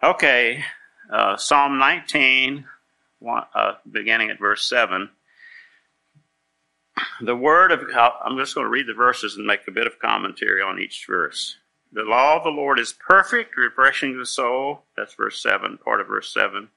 Okay, 0.02 0.62
uh, 1.10 1.36
Psalm 1.36 1.78
19, 1.78 2.66
one, 3.20 3.44
uh, 3.54 3.74
beginning 3.90 4.30
at 4.30 4.38
verse 4.38 4.68
7. 4.68 5.08
The 7.20 7.36
word 7.36 7.72
of 7.72 7.80
I'm 7.96 8.36
just 8.36 8.54
going 8.54 8.64
to 8.64 8.70
read 8.70 8.86
the 8.86 8.94
verses 8.94 9.36
and 9.36 9.46
make 9.46 9.66
a 9.68 9.70
bit 9.70 9.86
of 9.86 9.98
commentary 9.98 10.62
on 10.62 10.78
each 10.78 11.04
verse. 11.06 11.56
The 11.96 12.02
law 12.02 12.36
of 12.36 12.44
the 12.44 12.50
Lord 12.50 12.78
is 12.78 12.92
perfect, 12.92 13.56
refreshing 13.56 14.18
the 14.18 14.26
soul. 14.26 14.82
That's 14.98 15.14
verse 15.14 15.42
7, 15.42 15.78
part 15.78 16.02
of 16.02 16.08
verse 16.08 16.30
7. 16.30 16.68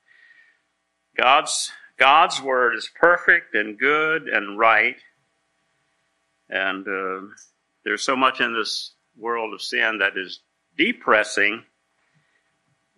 God's 1.18 1.74
God's 1.98 2.42
word 2.42 2.74
is 2.74 2.90
perfect 2.98 3.54
and 3.54 3.78
good 3.78 4.30
and 4.30 4.58
right, 4.58 4.96
and 6.50 6.88
uh, 6.88 7.34
there's 7.84 8.02
so 8.02 8.16
much 8.16 8.40
in 8.40 8.54
this 8.54 8.94
world 9.18 9.54
of 9.54 9.62
sin 9.62 9.98
that 9.98 10.18
is 10.18 10.40
depressing, 10.78 11.66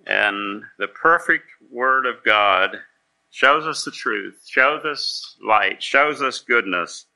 and 0.05 0.61
the 0.77 0.89
perfect 0.89 1.49
word 1.71 2.05
of 2.05 2.23
God 2.23 2.77
shows 3.31 3.65
us 3.65 3.83
the 3.83 3.89
truth, 3.89 4.43
shows 4.47 4.85
us 4.85 5.37
light, 5.43 5.81
shows 5.81 6.21
us 6.21 6.39
goodness, 6.41 7.07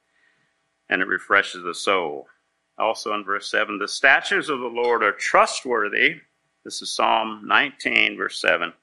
and 0.90 1.04
it 1.04 1.08
refreshes 1.08 1.64
the 1.64 1.76
soul. 1.76 2.26
Also 2.78 3.14
in 3.14 3.24
verse 3.24 3.50
7, 3.50 3.78
the 3.78 3.88
statutes 3.88 4.50
of 4.50 4.60
the 4.60 4.68
Lord 4.68 5.04
are 5.04 5.14
trustworthy. 5.14 6.16
This 6.64 6.82
is 6.82 6.94
Psalm 6.94 7.44
19, 7.46 8.18
verse 8.18 8.42
7. 8.42 8.74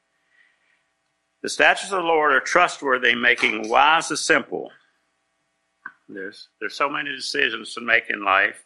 The 1.43 1.49
statutes 1.49 1.93
of 1.93 2.03
the 2.03 2.09
Lord 2.09 2.33
are 2.33 2.41
trustworthy, 2.41 3.15
making 3.15 3.69
wise 3.69 4.09
the 4.09 4.17
simple. 4.17 4.71
There's, 6.09 6.49
there's 6.61 6.75
so 6.75 6.89
many 6.89 7.11
decisions 7.11 7.75
to 7.75 7.81
make 7.81 8.11
in 8.11 8.25
life, 8.25 8.65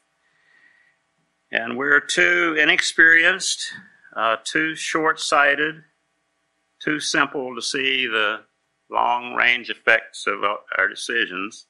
and 1.51 1.77
we're 1.77 2.01
too 2.01 2.57
inexperienced 2.59 3.73
uh, 4.17 4.37
too 4.45 4.75
short 4.75 5.21
sighted, 5.21 5.83
too 6.81 6.99
simple 6.99 7.55
to 7.55 7.63
see 7.63 8.07
the 8.07 8.41
long 8.91 9.35
range 9.35 9.71
effects 9.71 10.27
of 10.27 10.43
our 10.79 10.89
decisions. 10.89 11.67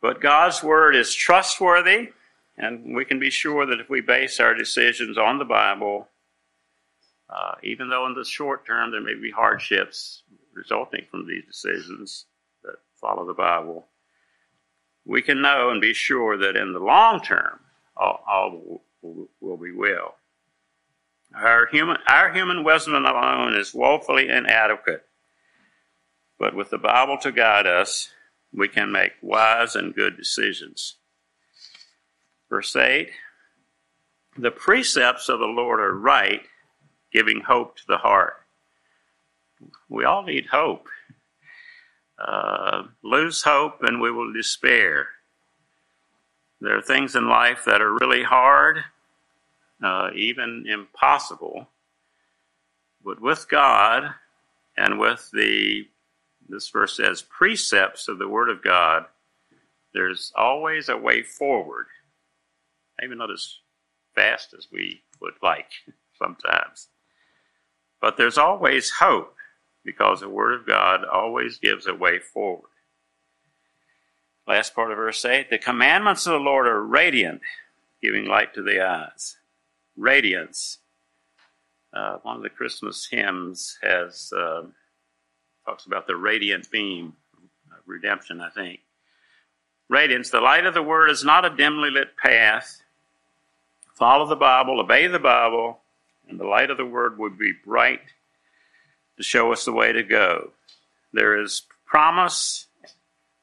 But 0.00 0.20
God's 0.20 0.62
Word 0.62 0.94
is 0.94 1.14
trustworthy, 1.14 2.10
and 2.56 2.94
we 2.94 3.04
can 3.04 3.18
be 3.18 3.30
sure 3.30 3.66
that 3.66 3.80
if 3.80 3.90
we 3.90 4.00
base 4.00 4.40
our 4.40 4.54
decisions 4.54 5.18
on 5.18 5.38
the 5.38 5.44
Bible, 5.44 6.08
uh, 7.28 7.54
even 7.62 7.88
though 7.88 8.06
in 8.06 8.14
the 8.14 8.24
short 8.24 8.66
term 8.66 8.90
there 8.90 9.00
may 9.00 9.14
be 9.14 9.30
hardships 9.30 10.22
resulting 10.54 11.04
from 11.10 11.26
these 11.26 11.44
decisions 11.46 12.26
that 12.62 12.76
follow 13.00 13.26
the 13.26 13.34
Bible, 13.34 13.86
we 15.04 15.22
can 15.22 15.40
know 15.40 15.70
and 15.70 15.80
be 15.80 15.94
sure 15.94 16.36
that 16.36 16.56
in 16.56 16.72
the 16.72 16.78
long 16.78 17.20
term, 17.20 17.60
all, 17.96 18.22
all 18.28 18.82
will, 19.02 19.28
will 19.40 19.56
be 19.56 19.72
well. 19.72 20.16
Our 21.34 21.66
human, 21.66 21.98
our 22.06 22.32
human 22.32 22.64
wisdom 22.64 22.94
alone 22.94 23.54
is 23.54 23.74
woefully 23.74 24.28
inadequate. 24.28 25.04
But 26.38 26.54
with 26.54 26.70
the 26.70 26.78
Bible 26.78 27.18
to 27.18 27.32
guide 27.32 27.66
us, 27.66 28.10
we 28.52 28.68
can 28.68 28.90
make 28.90 29.12
wise 29.22 29.76
and 29.76 29.94
good 29.94 30.16
decisions. 30.16 30.96
Verse 32.48 32.74
8 32.74 33.10
The 34.38 34.50
precepts 34.50 35.28
of 35.28 35.38
the 35.38 35.46
Lord 35.46 35.80
are 35.80 35.94
right, 35.94 36.42
giving 37.12 37.40
hope 37.40 37.76
to 37.76 37.84
the 37.86 37.98
heart. 37.98 38.34
We 39.88 40.04
all 40.04 40.22
need 40.22 40.46
hope. 40.46 40.88
Uh, 42.18 42.84
lose 43.02 43.42
hope 43.42 43.82
and 43.82 44.00
we 44.00 44.10
will 44.10 44.32
despair. 44.32 45.08
There 46.60 46.76
are 46.76 46.82
things 46.82 47.14
in 47.14 47.28
life 47.28 47.64
that 47.66 47.80
are 47.80 47.96
really 48.00 48.24
hard, 48.24 48.82
uh, 49.82 50.10
even 50.14 50.64
impossible. 50.66 51.68
But 53.04 53.20
with 53.20 53.48
God 53.48 54.12
and 54.76 54.98
with 54.98 55.30
the, 55.32 55.86
this 56.48 56.68
verse 56.68 56.96
says, 56.96 57.22
precepts 57.22 58.08
of 58.08 58.18
the 58.18 58.28
Word 58.28 58.48
of 58.48 58.62
God, 58.62 59.04
there's 59.92 60.32
always 60.36 60.88
a 60.88 60.96
way 60.96 61.22
forward. 61.22 61.86
Maybe 63.00 63.14
not 63.14 63.30
as 63.30 63.58
fast 64.14 64.54
as 64.56 64.68
we 64.72 65.02
would 65.20 65.34
like 65.42 65.70
sometimes. 66.18 66.88
But 68.00 68.16
there's 68.16 68.38
always 68.38 68.90
hope 68.90 69.34
because 69.84 70.20
the 70.20 70.28
Word 70.28 70.54
of 70.54 70.66
God 70.66 71.04
always 71.04 71.58
gives 71.58 71.86
a 71.86 71.94
way 71.94 72.18
forward. 72.18 72.70
Last 74.46 74.74
part 74.74 74.90
of 74.90 74.96
verse 74.96 75.24
8 75.24 75.50
The 75.50 75.58
commandments 75.58 76.26
of 76.26 76.32
the 76.32 76.38
Lord 76.38 76.66
are 76.66 76.82
radiant, 76.82 77.42
giving 78.02 78.26
light 78.26 78.54
to 78.54 78.62
the 78.62 78.84
eyes. 78.84 79.36
Radiance. 79.96 80.78
Uh, 81.92 82.18
one 82.22 82.36
of 82.36 82.42
the 82.42 82.50
Christmas 82.50 83.08
hymns 83.10 83.78
has 83.82 84.32
uh, 84.36 84.62
talks 85.68 85.84
about 85.84 86.06
the 86.06 86.16
radiant 86.16 86.70
beam 86.70 87.12
of 87.70 87.78
redemption, 87.86 88.40
I 88.40 88.48
think. 88.48 88.80
Radiance, 89.90 90.30
the 90.30 90.40
light 90.40 90.64
of 90.64 90.72
the 90.72 90.82
Word 90.82 91.10
is 91.10 91.24
not 91.24 91.44
a 91.44 91.54
dimly 91.54 91.90
lit 91.90 92.16
path. 92.16 92.80
Follow 93.94 94.26
the 94.26 94.36
Bible, 94.36 94.80
obey 94.80 95.08
the 95.08 95.18
Bible, 95.18 95.80
and 96.26 96.40
the 96.40 96.46
light 96.46 96.70
of 96.70 96.78
the 96.78 96.86
Word 96.86 97.18
will 97.18 97.30
be 97.30 97.52
bright 97.52 98.00
to 99.18 99.22
show 99.22 99.52
us 99.52 99.66
the 99.66 99.72
way 99.72 99.92
to 99.92 100.02
go. 100.02 100.52
There 101.12 101.38
is 101.38 101.62
promise 101.84 102.66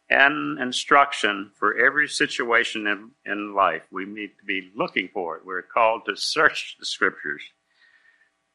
and 0.09 0.59
instruction 0.59 1.51
for 1.53 1.77
every 1.77 2.07
situation 2.07 2.87
in, 2.87 3.11
in 3.25 3.53
life. 3.53 3.83
We 3.91 4.05
need 4.05 4.31
to 4.39 4.45
be 4.45 4.71
looking 4.75 5.09
for 5.13 5.37
it. 5.37 5.45
We're 5.45 5.61
called 5.61 6.05
to 6.05 6.15
search 6.15 6.77
the 6.79 6.85
scriptures 6.85 7.43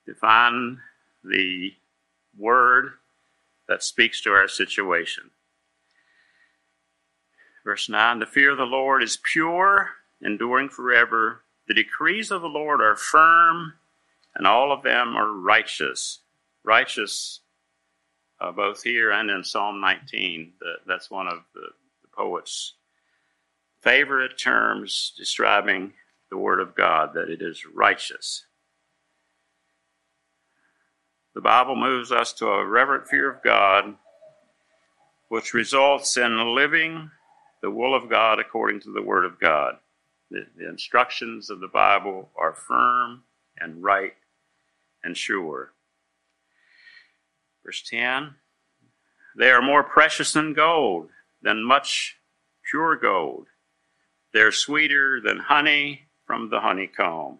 to 0.07 0.15
find 0.15 0.79
the 1.23 1.73
word 2.37 2.95
that 3.71 3.85
speaks 3.85 4.21
to 4.21 4.33
our 4.33 4.49
situation. 4.49 5.31
Verse 7.65 7.89
9 7.89 8.19
The 8.19 8.27
fear 8.27 8.51
of 8.51 8.59
the 8.59 8.65
Lord 8.65 9.01
is 9.01 9.17
pure, 9.23 9.91
enduring 10.21 10.69
forever. 10.69 11.45
The 11.69 11.75
decrees 11.75 12.33
of 12.33 12.43
the 12.43 12.49
Lord 12.49 12.81
are 12.81 12.97
firm, 12.97 13.75
and 14.35 14.45
all 14.45 14.73
of 14.73 14.83
them 14.83 15.17
are 15.17 15.33
righteous. 15.33 16.19
Righteous 16.65 17.41
uh, 18.41 18.51
both 18.51 18.83
here 18.83 19.13
and 19.13 19.31
in 19.31 19.45
Psalm 19.45 19.81
19. 19.81 20.55
The, 20.59 20.73
that's 20.85 21.09
one 21.09 21.29
of 21.29 21.45
the, 21.55 21.69
the 22.03 22.09
poet's 22.13 22.75
favorite 23.81 24.37
terms 24.37 25.13
describing 25.17 25.93
the 26.29 26.39
Word 26.39 26.59
of 26.59 26.75
God, 26.75 27.15
that 27.15 27.31
it 27.31 27.41
is 27.41 27.65
righteous. 27.73 28.47
The 31.35 31.41
Bible 31.41 31.77
moves 31.77 32.11
us 32.11 32.33
to 32.35 32.49
a 32.49 32.67
reverent 32.67 33.07
fear 33.07 33.31
of 33.31 33.43
God, 33.43 33.95
which 35.29 35.55
results 35.55 36.17
in 36.17 36.55
living 36.55 37.11
the 37.63 37.71
will 37.71 37.95
of 37.95 38.11
God 38.11 38.41
according 38.41 38.81
to 38.81 38.93
the 38.93 39.03
Word 39.03 39.25
of 39.25 39.39
God. 39.39 39.77
The, 40.31 40.47
the 40.57 40.69
instructions 40.69 41.49
of 41.49 41.61
the 41.61 41.69
Bible 41.69 42.31
are 42.37 42.55
firm 42.55 43.23
and 43.59 43.83
right 43.83 44.15
and 45.05 45.17
sure. 45.17 45.73
Verse 47.65 47.83
10 47.89 48.35
They 49.39 49.51
are 49.51 49.63
more 49.63 49.85
precious 49.85 50.33
than 50.33 50.53
gold, 50.53 51.11
than 51.43 51.63
much 51.63 52.17
pure 52.69 52.97
gold. 52.97 53.47
They're 54.33 54.53
sweeter 54.53 55.21
than 55.21 55.39
honey 55.39 56.09
from 56.25 56.51
the 56.51 56.61
honeycomb. 56.61 57.39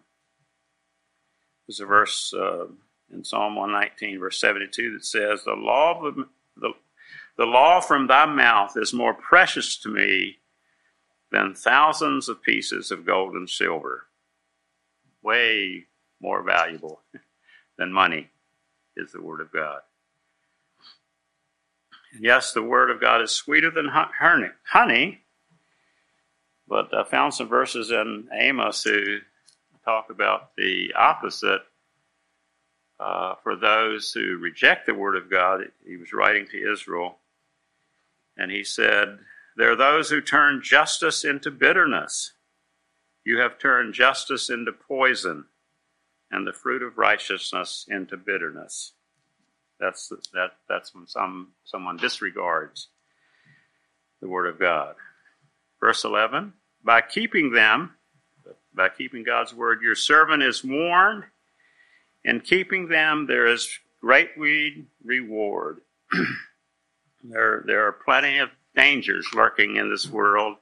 There's 1.67 1.79
a 1.79 1.85
verse 1.85 2.33
uh, 2.33 2.65
in 3.13 3.23
Psalm 3.23 3.55
119, 3.55 4.19
verse 4.19 4.39
72, 4.39 4.93
that 4.93 5.05
says, 5.05 5.43
The 5.43 5.53
law, 5.53 6.03
of 6.03 6.15
the, 6.57 6.73
the, 7.37 7.45
law 7.45 7.79
from 7.79 8.07
thy 8.07 8.25
mouth 8.25 8.73
is 8.77 8.93
more 8.93 9.13
precious 9.13 9.77
to 9.77 9.89
me 9.89 10.37
than 11.31 11.53
thousands 11.53 12.29
of 12.29 12.43
pieces 12.43 12.91
of 12.91 13.05
gold 13.05 13.33
and 13.33 13.49
silver. 13.49 14.07
Way 15.21 15.85
more 16.21 16.43
valuable 16.43 17.01
than 17.77 17.91
money 17.91 18.29
is 18.95 19.11
the 19.11 19.21
Word 19.21 19.41
of 19.41 19.51
God. 19.51 19.81
Yes, 22.19 22.51
the 22.51 22.63
Word 22.63 22.89
of 22.89 22.99
God 22.99 23.21
is 23.21 23.31
sweeter 23.31 23.71
than 23.71 23.87
honey, 23.89 25.21
but 26.67 26.93
I 26.93 27.03
found 27.03 27.33
some 27.33 27.47
verses 27.47 27.91
in 27.91 28.27
Amos 28.33 28.83
who 28.83 29.19
talk 29.85 30.09
about 30.09 30.55
the 30.57 30.93
opposite 30.95 31.61
uh, 33.01 33.33
for 33.41 33.55
those 33.55 34.11
who 34.11 34.37
reject 34.37 34.85
the 34.85 34.93
Word 34.93 35.15
of 35.15 35.29
God. 35.29 35.61
He 35.85 35.97
was 35.97 36.13
writing 36.13 36.45
to 36.51 36.71
Israel, 36.71 37.17
and 38.37 38.51
he 38.51 38.63
said, 38.63 39.17
There 39.57 39.71
are 39.71 39.75
those 39.75 40.09
who 40.09 40.21
turn 40.21 40.61
justice 40.63 41.25
into 41.25 41.49
bitterness. 41.49 42.33
You 43.25 43.39
have 43.39 43.57
turned 43.57 43.95
justice 43.95 44.51
into 44.51 44.71
poison, 44.71 45.45
and 46.29 46.45
the 46.45 46.53
fruit 46.53 46.83
of 46.83 46.99
righteousness 46.99 47.85
into 47.89 48.17
bitterness. 48.17 48.93
That's 49.79 50.09
that. 50.33 50.51
That's 50.69 50.93
when 50.93 51.07
some 51.07 51.53
someone 51.63 51.97
disregards 51.97 52.89
the 54.21 54.27
word 54.27 54.45
of 54.45 54.59
God. 54.59 54.93
Verse 55.79 56.03
eleven: 56.03 56.53
By 56.83 57.01
keeping 57.01 57.51
them, 57.51 57.95
by 58.75 58.89
keeping 58.89 59.23
God's 59.23 59.55
word, 59.55 59.81
your 59.81 59.95
servant 59.95 60.43
is 60.43 60.63
warned. 60.63 61.23
In 62.23 62.41
keeping 62.41 62.87
them, 62.87 63.25
there 63.27 63.47
is 63.47 63.79
great 63.99 64.31
reward. 65.03 65.81
there, 67.23 67.63
there 67.65 67.87
are 67.87 67.91
plenty 67.91 68.39
of 68.39 68.49
dangers 68.75 69.27
lurking 69.33 69.75
in 69.77 69.89
this 69.89 70.07
world. 70.07 70.57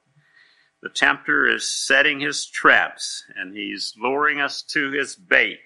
The 0.82 0.88
tempter 0.88 1.46
is 1.46 1.70
setting 1.70 2.20
his 2.20 2.46
traps, 2.46 3.24
and 3.36 3.54
he's 3.54 3.94
luring 3.98 4.40
us 4.40 4.62
to 4.62 4.90
his 4.90 5.14
bait. 5.14 5.58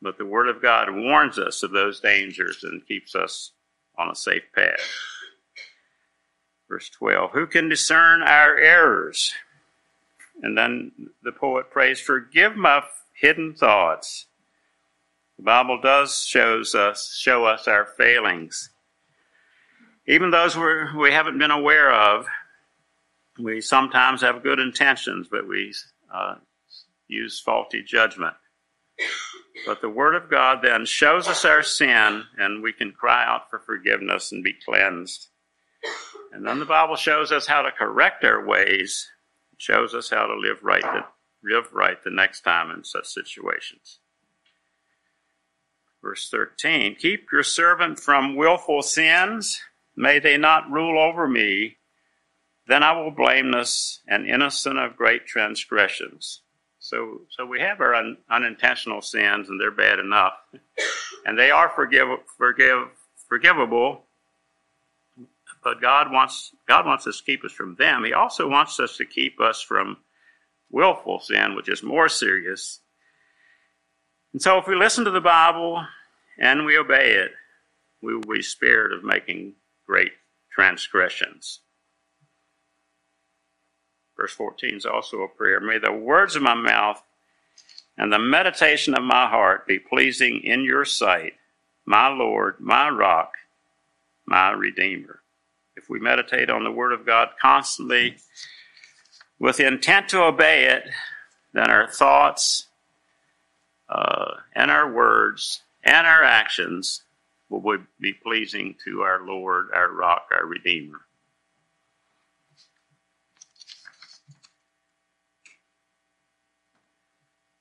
But 0.00 0.18
the 0.18 0.26
Word 0.26 0.48
of 0.48 0.62
God 0.62 0.88
warns 0.90 1.38
us 1.38 1.62
of 1.62 1.70
those 1.70 2.00
dangers 2.00 2.64
and 2.64 2.86
keeps 2.86 3.14
us 3.14 3.52
on 3.98 4.10
a 4.10 4.16
safe 4.16 4.42
path. 4.54 4.80
Verse 6.68 6.88
12 6.88 7.32
Who 7.32 7.46
can 7.46 7.68
discern 7.68 8.22
our 8.22 8.56
errors? 8.56 9.32
And 10.42 10.56
then 10.56 10.90
the 11.22 11.32
poet 11.32 11.70
prays, 11.70 12.00
Forgive 12.00 12.56
my 12.56 12.82
hidden 13.12 13.54
thoughts. 13.54 14.26
The 15.38 15.44
Bible 15.44 15.80
does 15.80 16.24
shows 16.24 16.74
us 16.74 17.14
show 17.14 17.44
us 17.44 17.66
our 17.66 17.86
failings. 17.86 18.70
Even 20.06 20.30
those 20.30 20.56
we're, 20.56 20.96
we 20.96 21.12
haven't 21.12 21.38
been 21.38 21.50
aware 21.50 21.92
of, 21.92 22.26
we 23.38 23.60
sometimes 23.60 24.20
have 24.20 24.42
good 24.42 24.58
intentions, 24.58 25.28
but 25.30 25.48
we 25.48 25.72
uh, 26.12 26.36
use 27.08 27.40
faulty 27.40 27.82
judgment. 27.82 28.34
But 29.66 29.80
the 29.80 29.88
Word 29.88 30.14
of 30.14 30.30
God 30.30 30.60
then 30.62 30.86
shows 30.86 31.28
us 31.28 31.44
our 31.44 31.62
sin, 31.62 32.24
and 32.36 32.62
we 32.62 32.72
can 32.72 32.92
cry 32.92 33.24
out 33.24 33.48
for 33.48 33.58
forgiveness 33.60 34.32
and 34.32 34.42
be 34.42 34.54
cleansed. 34.64 35.28
And 36.32 36.46
then 36.46 36.58
the 36.58 36.64
Bible 36.64 36.96
shows 36.96 37.32
us 37.32 37.46
how 37.46 37.62
to 37.62 37.70
correct 37.70 38.24
our 38.24 38.44
ways, 38.44 39.08
shows 39.58 39.94
us 39.94 40.10
how 40.10 40.26
to 40.26 40.34
live 40.34 40.62
right, 40.62 40.82
the, 40.82 41.04
live 41.44 41.72
right 41.72 42.02
the 42.02 42.10
next 42.10 42.42
time 42.42 42.70
in 42.70 42.84
such 42.84 43.06
situations. 43.06 43.98
Verse 46.02 46.28
13 46.28 46.96
Keep 46.96 47.28
your 47.32 47.42
servant 47.42 47.98
from 47.98 48.36
willful 48.36 48.82
sins. 48.82 49.60
May 49.96 50.18
they 50.18 50.36
not 50.36 50.70
rule 50.70 50.98
over 50.98 51.28
me. 51.28 51.76
Then 52.66 52.82
I 52.82 52.92
will 52.92 53.10
blameless 53.10 54.00
and 54.08 54.26
innocent 54.26 54.78
of 54.78 54.96
great 54.96 55.26
transgressions. 55.26 56.42
So, 56.78 57.22
so 57.30 57.46
we 57.46 57.60
have 57.60 57.80
our 57.80 57.94
un, 57.94 58.16
unintentional 58.28 59.02
sins, 59.02 59.48
and 59.48 59.60
they're 59.60 59.70
bad 59.70 60.00
enough, 60.00 60.34
and 61.24 61.38
they 61.38 61.50
are 61.50 61.68
forgive, 61.68 62.08
forgive, 62.36 62.88
forgivable. 63.28 64.04
But 65.62 65.80
God 65.80 66.10
wants 66.10 66.52
God 66.66 66.86
wants 66.86 67.06
us 67.06 67.18
to 67.18 67.24
keep 67.24 67.44
us 67.44 67.52
from 67.52 67.76
them. 67.76 68.04
He 68.04 68.12
also 68.12 68.48
wants 68.48 68.80
us 68.80 68.96
to 68.96 69.06
keep 69.06 69.40
us 69.40 69.62
from 69.62 69.98
willful 70.70 71.20
sin, 71.20 71.54
which 71.54 71.68
is 71.68 71.84
more 71.84 72.08
serious. 72.08 72.80
And 74.32 74.40
so, 74.40 74.58
if 74.58 74.66
we 74.66 74.74
listen 74.74 75.04
to 75.04 75.10
the 75.10 75.20
Bible 75.20 75.84
and 76.38 76.64
we 76.64 76.78
obey 76.78 77.12
it, 77.12 77.32
we 78.00 78.14
will 78.14 78.34
be 78.34 78.42
spared 78.42 78.92
of 78.92 79.04
making 79.04 79.54
great 79.86 80.12
transgressions. 80.50 81.60
Verse 84.16 84.32
14 84.32 84.76
is 84.76 84.86
also 84.86 85.22
a 85.22 85.28
prayer. 85.28 85.60
May 85.60 85.78
the 85.78 85.92
words 85.92 86.36
of 86.36 86.42
my 86.42 86.54
mouth 86.54 87.02
and 87.98 88.12
the 88.12 88.18
meditation 88.18 88.94
of 88.94 89.02
my 89.02 89.26
heart 89.28 89.66
be 89.66 89.78
pleasing 89.78 90.40
in 90.42 90.64
your 90.64 90.84
sight, 90.84 91.34
my 91.84 92.08
Lord, 92.08 92.56
my 92.58 92.88
rock, 92.88 93.34
my 94.26 94.50
Redeemer. 94.50 95.20
If 95.76 95.88
we 95.88 96.00
meditate 96.00 96.50
on 96.50 96.64
the 96.64 96.70
Word 96.70 96.92
of 96.92 97.06
God 97.06 97.30
constantly 97.40 98.16
with 99.38 99.56
the 99.56 99.66
intent 99.66 100.08
to 100.10 100.22
obey 100.22 100.64
it, 100.66 100.84
then 101.52 101.70
our 101.70 101.88
thoughts 101.88 102.66
uh, 103.92 104.36
and 104.54 104.70
our 104.70 104.90
words 104.90 105.62
and 105.84 106.06
our 106.06 106.24
actions 106.24 107.02
will 107.50 107.78
be 108.00 108.14
pleasing 108.14 108.74
to 108.84 109.02
our 109.02 109.26
Lord, 109.26 109.68
our 109.74 109.92
rock, 109.92 110.28
our 110.32 110.46
Redeemer. 110.46 111.00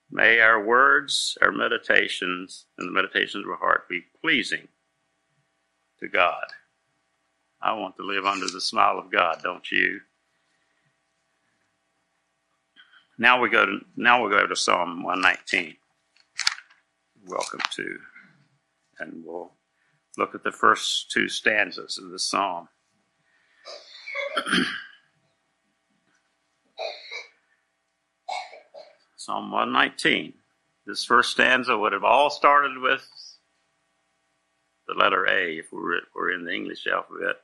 May 0.09 0.39
our 0.39 0.63
words, 0.63 1.37
our 1.41 1.51
meditations, 1.51 2.65
and 2.77 2.87
the 2.87 2.93
meditations 2.93 3.45
of 3.45 3.51
our 3.51 3.57
heart 3.57 3.89
be 3.89 4.01
pleasing 4.21 4.67
to 5.99 6.07
God. 6.07 6.45
I 7.61 7.73
want 7.73 7.97
to 7.97 8.03
live 8.03 8.25
under 8.25 8.47
the 8.47 8.61
smile 8.61 8.99
of 8.99 9.11
God, 9.11 9.41
don't 9.43 9.69
you? 9.69 9.99
Now 13.17 13.39
we 13.41 13.49
go 13.49 13.65
to 13.65 13.79
now 13.95 14.23
we 14.23 14.31
go 14.31 14.47
to 14.47 14.55
Psalm 14.55 15.03
119. 15.03 15.75
Welcome 17.27 17.59
to, 17.75 17.99
and 18.99 19.23
we'll 19.23 19.51
look 20.17 20.33
at 20.33 20.43
the 20.43 20.51
first 20.51 21.11
two 21.11 21.29
stanzas 21.29 21.99
of 21.99 22.09
the 22.09 22.17
psalm. 22.17 22.67
Psalm 29.17 29.51
119. 29.51 30.33
This 30.87 31.05
first 31.05 31.31
stanza 31.31 31.77
would 31.77 31.93
have 31.93 32.03
all 32.03 32.31
started 32.31 32.79
with 32.79 33.07
the 34.87 34.95
letter 34.95 35.27
A 35.27 35.59
if 35.59 35.71
we 35.71 35.77
were, 35.77 35.99
were 36.15 36.31
in 36.31 36.43
the 36.43 36.51
English 36.51 36.87
alphabet. 36.87 37.35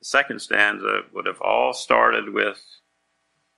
The 0.00 0.04
second 0.04 0.40
stanza 0.40 1.00
would 1.14 1.24
have 1.24 1.40
all 1.40 1.72
started 1.72 2.28
with 2.28 2.62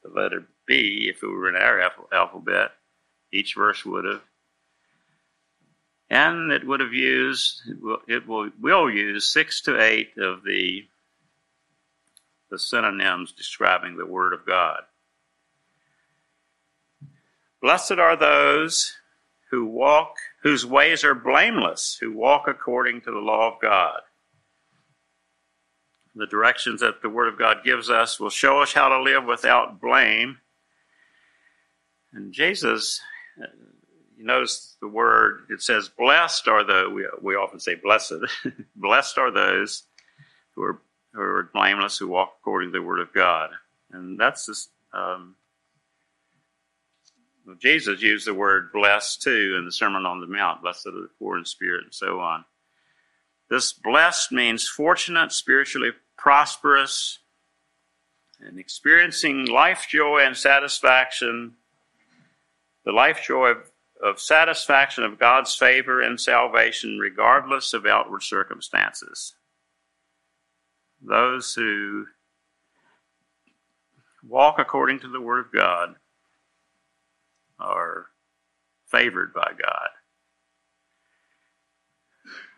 the 0.04 0.10
letter 0.10 0.46
B 0.64 1.08
if 1.12 1.22
we 1.22 1.28
were 1.28 1.48
in 1.48 1.56
our 1.56 1.90
alphabet. 2.12 2.70
Each 3.32 3.56
verse 3.56 3.84
would 3.84 4.04
have. 4.04 4.22
And 6.14 6.52
it 6.52 6.64
would 6.64 6.78
have 6.78 6.92
used, 6.92 7.62
it 8.06 8.28
will, 8.28 8.48
will 8.60 8.88
use 8.88 9.24
six 9.24 9.60
to 9.62 9.82
eight 9.82 10.16
of 10.16 10.44
the, 10.44 10.86
the 12.52 12.58
synonyms 12.58 13.32
describing 13.32 13.96
the 13.96 14.06
Word 14.06 14.32
of 14.32 14.46
God. 14.46 14.82
Blessed 17.60 17.98
are 17.98 18.14
those 18.14 18.94
who 19.50 19.66
walk, 19.66 20.14
whose 20.44 20.64
ways 20.64 21.02
are 21.02 21.16
blameless, 21.16 21.98
who 22.00 22.12
walk 22.12 22.46
according 22.46 23.00
to 23.00 23.10
the 23.10 23.18
law 23.18 23.52
of 23.52 23.60
God. 23.60 23.98
The 26.14 26.28
directions 26.28 26.80
that 26.80 27.02
the 27.02 27.10
Word 27.10 27.26
of 27.26 27.40
God 27.40 27.64
gives 27.64 27.90
us 27.90 28.20
will 28.20 28.30
show 28.30 28.62
us 28.62 28.72
how 28.72 28.88
to 28.88 29.02
live 29.02 29.24
without 29.24 29.80
blame. 29.80 30.38
And 32.12 32.32
Jesus, 32.32 33.00
you 34.16 34.24
notice 34.24 34.76
the 34.80 34.88
word, 34.88 35.46
it 35.50 35.62
says, 35.62 35.88
blessed 35.88 36.48
are 36.48 36.64
the, 36.64 36.90
we, 36.92 37.06
we 37.20 37.34
often 37.34 37.60
say 37.60 37.74
blessed, 37.74 38.14
blessed 38.76 39.18
are 39.18 39.30
those 39.30 39.84
who 40.54 40.62
are, 40.62 40.80
who 41.12 41.20
are 41.20 41.50
blameless, 41.52 41.98
who 41.98 42.08
walk 42.08 42.34
according 42.40 42.72
to 42.72 42.78
the 42.78 42.84
Word 42.84 43.00
of 43.00 43.12
God. 43.12 43.50
And 43.92 44.18
that's 44.18 44.46
just, 44.46 44.70
um, 44.92 45.36
Jesus 47.58 48.00
used 48.00 48.26
the 48.26 48.34
word 48.34 48.72
blessed 48.72 49.22
too 49.22 49.56
in 49.58 49.64
the 49.64 49.72
Sermon 49.72 50.06
on 50.06 50.20
the 50.20 50.26
Mount, 50.26 50.62
blessed 50.62 50.86
are 50.86 50.92
the 50.92 51.08
poor 51.18 51.36
in 51.36 51.44
spirit, 51.44 51.84
and 51.84 51.94
so 51.94 52.20
on. 52.20 52.44
This 53.50 53.72
blessed 53.72 54.32
means 54.32 54.66
fortunate, 54.66 55.30
spiritually 55.30 55.90
prosperous, 56.16 57.18
and 58.40 58.58
experiencing 58.58 59.46
life 59.46 59.86
joy 59.88 60.20
and 60.24 60.36
satisfaction, 60.36 61.54
the 62.84 62.92
life 62.92 63.22
joy 63.26 63.48
of, 63.48 63.70
of 64.02 64.20
satisfaction 64.20 65.04
of 65.04 65.18
God's 65.18 65.54
favor 65.54 66.00
and 66.00 66.20
salvation, 66.20 66.98
regardless 66.98 67.72
of 67.72 67.86
outward 67.86 68.22
circumstances. 68.22 69.34
Those 71.00 71.54
who 71.54 72.06
walk 74.26 74.58
according 74.58 75.00
to 75.00 75.08
the 75.08 75.20
Word 75.20 75.46
of 75.46 75.52
God 75.52 75.96
are 77.58 78.06
favored 78.86 79.32
by 79.32 79.52
God. 79.60 79.88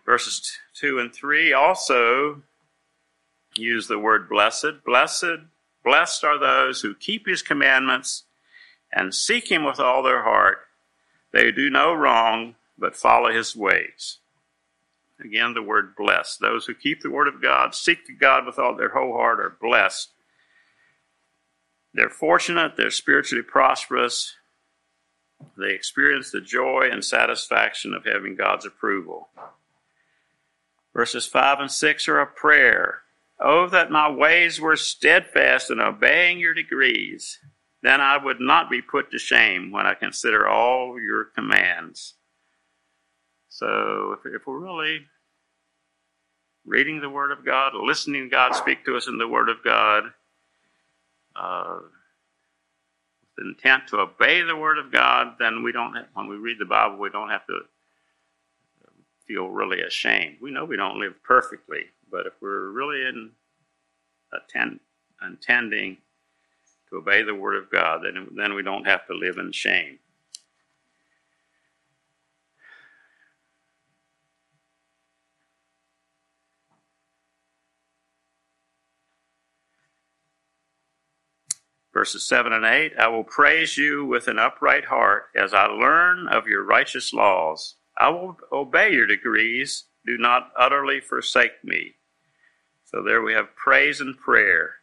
Verses 0.05 0.57
2 0.75 0.99
and 1.01 1.12
3 1.12 1.53
also 1.53 2.42
use 3.57 3.88
the 3.88 3.99
word 3.99 4.29
blessed. 4.29 4.85
Blessed, 4.85 5.38
blessed 5.85 6.25
are 6.25 6.38
those 6.38 6.81
who 6.81 6.94
keep 6.94 7.27
his 7.27 7.42
commandments 7.42 8.25
and 8.92 9.14
seek 9.14 9.51
him 9.51 9.64
with 9.64 9.81
all 9.81 10.03
their 10.03 10.22
heart. 10.22 10.59
They 11.37 11.53
do 11.53 11.68
no 11.68 11.92
wrong, 11.92 12.55
but 12.79 12.96
follow 12.96 13.31
his 13.31 13.55
ways. 13.55 14.20
Again, 15.22 15.53
the 15.53 15.61
word 15.61 15.94
blessed. 15.94 16.40
Those 16.40 16.64
who 16.64 16.72
keep 16.72 17.03
the 17.03 17.11
word 17.11 17.29
of 17.29 17.42
God, 17.42 17.75
seek 17.75 18.07
to 18.07 18.14
God 18.14 18.46
with 18.46 18.59
all 18.59 18.75
their 18.75 18.88
whole 18.88 19.12
heart, 19.12 19.38
are 19.40 19.55
blessed. 19.61 20.12
They're 21.92 22.09
fortunate, 22.09 22.79
they're 22.79 22.90
spiritually 22.90 23.42
prosperous, 23.42 24.35
they 25.59 25.72
experience 25.72 26.31
the 26.31 26.40
joy 26.40 26.88
and 26.90 27.05
satisfaction 27.05 27.92
of 27.92 28.07
having 28.07 28.35
God's 28.35 28.64
approval. 28.64 29.29
Verses 30.94 31.27
5 31.27 31.61
and 31.61 31.70
6 31.70 32.09
are 32.09 32.20
a 32.20 32.27
prayer. 32.27 33.03
Oh, 33.38 33.68
that 33.68 33.90
my 33.90 34.11
ways 34.11 34.59
were 34.59 34.75
steadfast 34.75 35.70
in 35.70 35.81
obeying 35.81 36.38
your 36.38 36.55
decrees. 36.55 37.40
Then 37.87 38.01
I 38.01 38.16
would 38.16 38.40
not 38.40 38.68
be 38.68 38.83
put 38.83 39.12
to 39.12 39.18
shame 39.20 39.70
when 39.70 39.87
I 39.87 39.94
consider 39.94 40.49
all 40.49 41.01
your 41.01 41.22
commands. 41.22 42.14
So, 43.49 44.18
if, 44.18 44.35
if 44.35 44.44
we're 44.44 44.59
really 44.59 45.07
reading 46.64 47.01
the 47.01 47.09
Word 47.09 47.31
of 47.31 47.44
God, 47.44 47.75
listening 47.77 48.25
to 48.25 48.29
God 48.29 48.57
speak 48.57 48.85
to 48.87 48.96
us 48.96 49.07
in 49.07 49.18
the 49.18 49.29
Word 49.29 49.49
of 49.49 49.62
God, 49.62 50.03
uh, 51.37 51.79
the 53.38 53.44
intent 53.44 53.87
to 53.90 53.99
obey 53.99 54.42
the 54.42 54.57
Word 54.57 54.79
of 54.79 54.90
God, 54.90 55.37
then 55.38 55.62
we 55.62 55.70
don't, 55.70 55.94
have, 55.94 56.07
when 56.14 56.27
we 56.27 56.35
read 56.35 56.59
the 56.59 56.64
Bible, 56.64 56.99
we 56.99 57.11
don't 57.11 57.31
have 57.31 57.46
to 57.46 57.61
feel 59.29 59.46
really 59.46 59.83
ashamed. 59.83 60.38
We 60.40 60.51
know 60.51 60.64
we 60.64 60.77
don't 60.77 60.99
live 60.99 61.22
perfectly, 61.22 61.85
but 62.11 62.27
if 62.27 62.33
we're 62.40 62.70
really 62.70 63.07
in 63.07 63.31
attend, 64.33 64.81
intending 65.25 65.99
obey 66.96 67.22
the 67.22 67.35
Word 67.35 67.56
of 67.56 67.70
God, 67.70 68.00
then, 68.04 68.28
then 68.35 68.54
we 68.54 68.62
don't 68.62 68.87
have 68.87 69.06
to 69.06 69.14
live 69.14 69.38
in 69.38 69.52
shame. 69.52 69.98
verses 81.96 82.28
7 82.28 82.52
and 82.52 82.66
8 82.66 82.92
I 82.98 83.09
will 83.09 83.24
praise 83.24 83.78
you 83.78 84.04
with 84.04 84.28
an 84.28 84.38
upright 84.38 84.85
heart 84.85 85.30
as 85.35 85.54
I 85.54 85.64
learn 85.64 86.28
of 86.28 86.46
your 86.46 86.62
righteous 86.62 87.14
laws. 87.14 87.76
I 87.96 88.11
will 88.11 88.37
obey 88.52 88.92
your 88.92 89.06
decrees. 89.06 89.85
Do 90.04 90.18
not 90.18 90.52
utterly 90.59 91.00
forsake 91.00 91.64
me. 91.64 91.94
So 92.85 93.02
there 93.02 93.22
we 93.22 93.32
have 93.32 93.56
praise 93.56 94.02
and 94.02 94.14
prayer. 94.18 94.75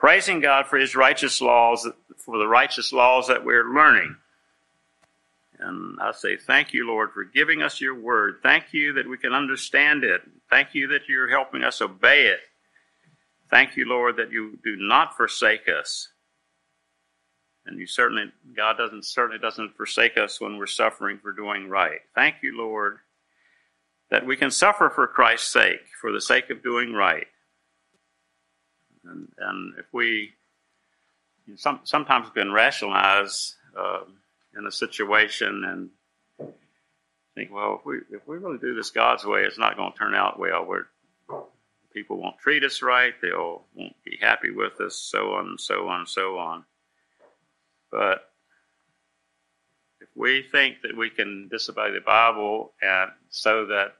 Praising 0.00 0.40
God 0.40 0.66
for 0.66 0.78
his 0.78 0.96
righteous 0.96 1.42
laws, 1.42 1.86
for 2.16 2.38
the 2.38 2.46
righteous 2.46 2.90
laws 2.90 3.28
that 3.28 3.44
we're 3.44 3.70
learning. 3.72 4.16
And 5.58 6.00
I 6.00 6.12
say, 6.12 6.38
Thank 6.38 6.72
you, 6.72 6.86
Lord, 6.86 7.12
for 7.12 7.22
giving 7.22 7.60
us 7.60 7.82
your 7.82 7.94
word. 7.94 8.38
Thank 8.42 8.72
you 8.72 8.94
that 8.94 9.06
we 9.06 9.18
can 9.18 9.34
understand 9.34 10.02
it. 10.02 10.22
Thank 10.48 10.74
you 10.74 10.88
that 10.88 11.06
you're 11.06 11.28
helping 11.28 11.62
us 11.62 11.82
obey 11.82 12.28
it. 12.28 12.40
Thank 13.50 13.76
you, 13.76 13.86
Lord, 13.86 14.16
that 14.16 14.32
you 14.32 14.58
do 14.64 14.74
not 14.76 15.18
forsake 15.18 15.68
us. 15.68 16.08
And 17.66 17.78
you 17.78 17.86
certainly, 17.86 18.32
God 18.56 18.78
doesn't 18.78 19.04
certainly 19.04 19.38
doesn't 19.38 19.76
forsake 19.76 20.16
us 20.16 20.40
when 20.40 20.56
we're 20.56 20.66
suffering 20.66 21.18
for 21.18 21.32
doing 21.32 21.68
right. 21.68 22.00
Thank 22.14 22.36
you, 22.42 22.56
Lord, 22.56 23.00
that 24.10 24.24
we 24.24 24.34
can 24.34 24.50
suffer 24.50 24.88
for 24.88 25.06
Christ's 25.06 25.52
sake, 25.52 25.82
for 26.00 26.10
the 26.10 26.22
sake 26.22 26.48
of 26.48 26.62
doing 26.62 26.94
right. 26.94 27.26
And, 29.04 29.28
and 29.38 29.74
if 29.78 29.86
we 29.92 30.32
you 31.46 31.54
know, 31.54 31.56
some, 31.56 31.80
sometimes 31.84 32.28
can 32.30 32.52
rationalize 32.52 33.56
uh, 33.76 34.00
in 34.56 34.66
a 34.66 34.72
situation 34.72 35.64
and 35.64 35.90
think, 37.34 37.52
well, 37.52 37.78
if 37.78 37.86
we 37.86 37.98
if 38.10 38.26
we 38.26 38.36
really 38.36 38.58
do 38.58 38.74
this 38.74 38.90
God's 38.90 39.24
way, 39.24 39.42
it's 39.42 39.58
not 39.58 39.76
going 39.76 39.92
to 39.92 39.98
turn 39.98 40.14
out 40.14 40.38
well. 40.38 40.64
We're, 40.64 40.86
people 41.92 42.20
won't 42.20 42.38
treat 42.38 42.64
us 42.64 42.82
right. 42.82 43.14
They'll 43.22 43.64
won't 43.74 43.96
be 44.04 44.18
happy 44.20 44.50
with 44.50 44.80
us, 44.80 44.96
so 44.96 45.32
on 45.34 45.46
and 45.46 45.60
so 45.60 45.88
on 45.88 46.00
and 46.00 46.08
so 46.08 46.38
on. 46.38 46.64
But 47.90 48.30
if 50.00 50.08
we 50.14 50.42
think 50.42 50.82
that 50.82 50.96
we 50.96 51.10
can 51.10 51.48
disobey 51.48 51.92
the 51.92 52.00
Bible 52.00 52.72
and 52.82 53.10
so 53.30 53.66
that 53.66 53.94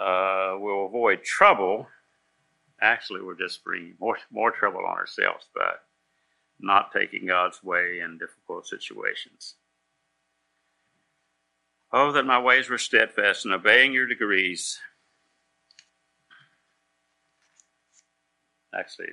uh, 0.00 0.56
we'll 0.58 0.86
avoid 0.86 1.22
trouble, 1.22 1.86
actually 2.86 3.20
we're 3.22 3.34
just 3.34 3.64
bringing 3.64 3.94
more 4.00 4.18
more 4.30 4.50
trouble 4.50 4.84
on 4.86 4.96
ourselves 4.96 5.46
by 5.54 5.72
not 6.58 6.92
taking 6.92 7.26
God's 7.26 7.62
way 7.62 8.00
in 8.00 8.18
difficult 8.18 8.66
situations. 8.66 9.56
Oh, 11.92 12.12
that 12.12 12.26
my 12.26 12.40
ways 12.40 12.68
were 12.68 12.78
steadfast 12.78 13.44
in 13.44 13.52
obeying 13.52 13.92
your 13.92 14.06
decrees. 14.06 14.78
Actually, 18.74 19.08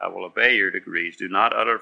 I 0.00 0.08
will 0.08 0.24
obey 0.24 0.56
your 0.56 0.70
decrees. 0.70 1.16
Do 1.16 1.28
not 1.28 1.54
utter, 1.54 1.80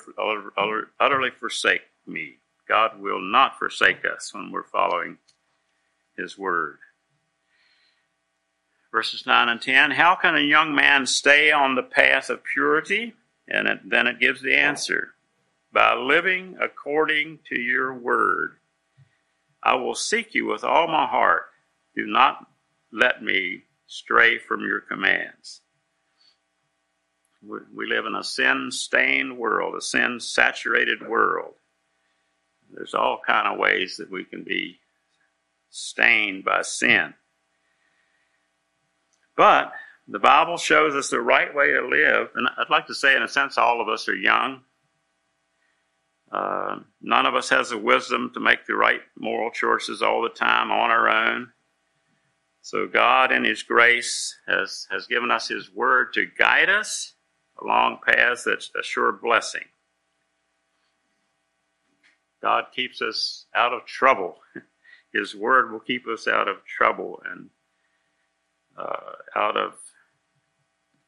utter, 0.59 0.91
utterly 0.99 1.31
forsake 1.31 1.83
me. 2.07 2.39
God 2.69 3.01
will 3.01 3.21
not 3.21 3.59
forsake 3.59 4.05
us 4.05 4.33
when 4.35 4.51
we're 4.51 4.65
following 4.65 5.19
his 6.17 6.37
word. 6.39 6.79
Verses 8.93 9.27
9 9.27 9.49
and 9.49 9.61
10 9.61 9.91
How 9.93 10.15
can 10.15 10.37
a 10.37 10.41
young 10.41 10.75
man 10.75 11.07
stay 11.07 11.51
on 11.51 11.75
the 11.75 11.83
path 11.83 12.31
of 12.31 12.45
purity? 12.45 13.15
And 13.49 13.69
it, 13.69 13.89
then 13.89 14.07
it 14.07 14.19
gives 14.19 14.43
the 14.43 14.57
answer 14.57 15.15
by 15.73 15.95
living 15.95 16.57
according 16.61 17.39
to 17.49 17.61
your 17.61 17.95
word. 17.95 18.57
I 19.63 19.75
will 19.75 19.95
seek 19.95 20.35
you 20.35 20.47
with 20.47 20.65
all 20.65 20.87
my 20.89 21.07
heart. 21.07 21.47
Do 21.95 22.07
not 22.07 22.47
let 22.93 23.23
me 23.23 23.63
stray 23.87 24.39
from 24.39 24.63
your 24.63 24.81
commands. 24.81 25.61
We 27.43 27.87
live 27.87 28.07
in 28.07 28.15
a 28.15 28.25
sin 28.25 28.71
stained 28.73 29.37
world, 29.37 29.77
a 29.77 29.81
sin 29.81 30.19
saturated 30.19 31.07
world. 31.07 31.55
There's 32.73 32.95
all 32.95 33.21
kind 33.25 33.47
of 33.47 33.59
ways 33.59 33.97
that 33.99 34.11
we 34.11 34.25
can 34.25 34.43
be 34.43 34.81
stained 35.71 36.45
by 36.45 36.63
sin. 36.63 37.15
But 39.37 39.73
the 40.09 40.19
Bible 40.19 40.57
shows 40.57 40.95
us 40.95 41.11
the 41.11 41.21
right 41.21 41.55
way 41.55 41.73
to 41.73 41.87
live. 41.87 42.31
And 42.35 42.49
I'd 42.59 42.71
like 42.71 42.87
to 42.87 42.95
say, 42.95 43.17
in 43.17 43.23
a 43.23 43.29
sense, 43.29 43.59
all 43.59 43.81
of 43.81 43.89
us 43.89 44.09
are 44.09 44.17
young. 44.17 44.63
Uh, 46.31 46.81
none 47.01 47.27
of 47.27 47.35
us 47.35 47.49
has 47.51 47.71
the 47.71 47.79
wisdom 47.79 48.31
to 48.35 48.41
make 48.41 48.67
the 48.67 48.75
right 48.75 49.01
moral 49.19 49.51
choices 49.51 50.03
all 50.03 50.23
the 50.23 50.29
time 50.29 50.71
on 50.71 50.91
our 50.91 51.09
own. 51.09 51.53
So 52.63 52.87
God, 52.89 53.31
in 53.31 53.45
His 53.45 53.63
grace, 53.63 54.37
has, 54.49 54.89
has 54.91 55.07
given 55.07 55.31
us 55.31 55.49
His 55.49 55.73
Word 55.73 56.13
to 56.15 56.27
guide 56.27 56.69
us 56.69 57.15
along 57.63 58.01
paths 58.05 58.45
that's 58.45 58.71
a 58.79 58.83
sure 58.83 59.13
blessing. 59.13 59.65
God 62.43 62.67
keeps 62.75 63.01
us 63.01 63.47
out 63.55 63.73
of 63.73 63.87
trouble. 63.87 64.39
His 65.13 65.35
Word 65.35 65.71
will 65.71 65.81
keep 65.81 66.07
us 66.09 66.27
out 66.27 66.49
of 66.49 66.65
trouble 66.65 67.23
and 67.31 67.51
uh, 68.77 69.13
out 69.35 69.57
of 69.57 69.75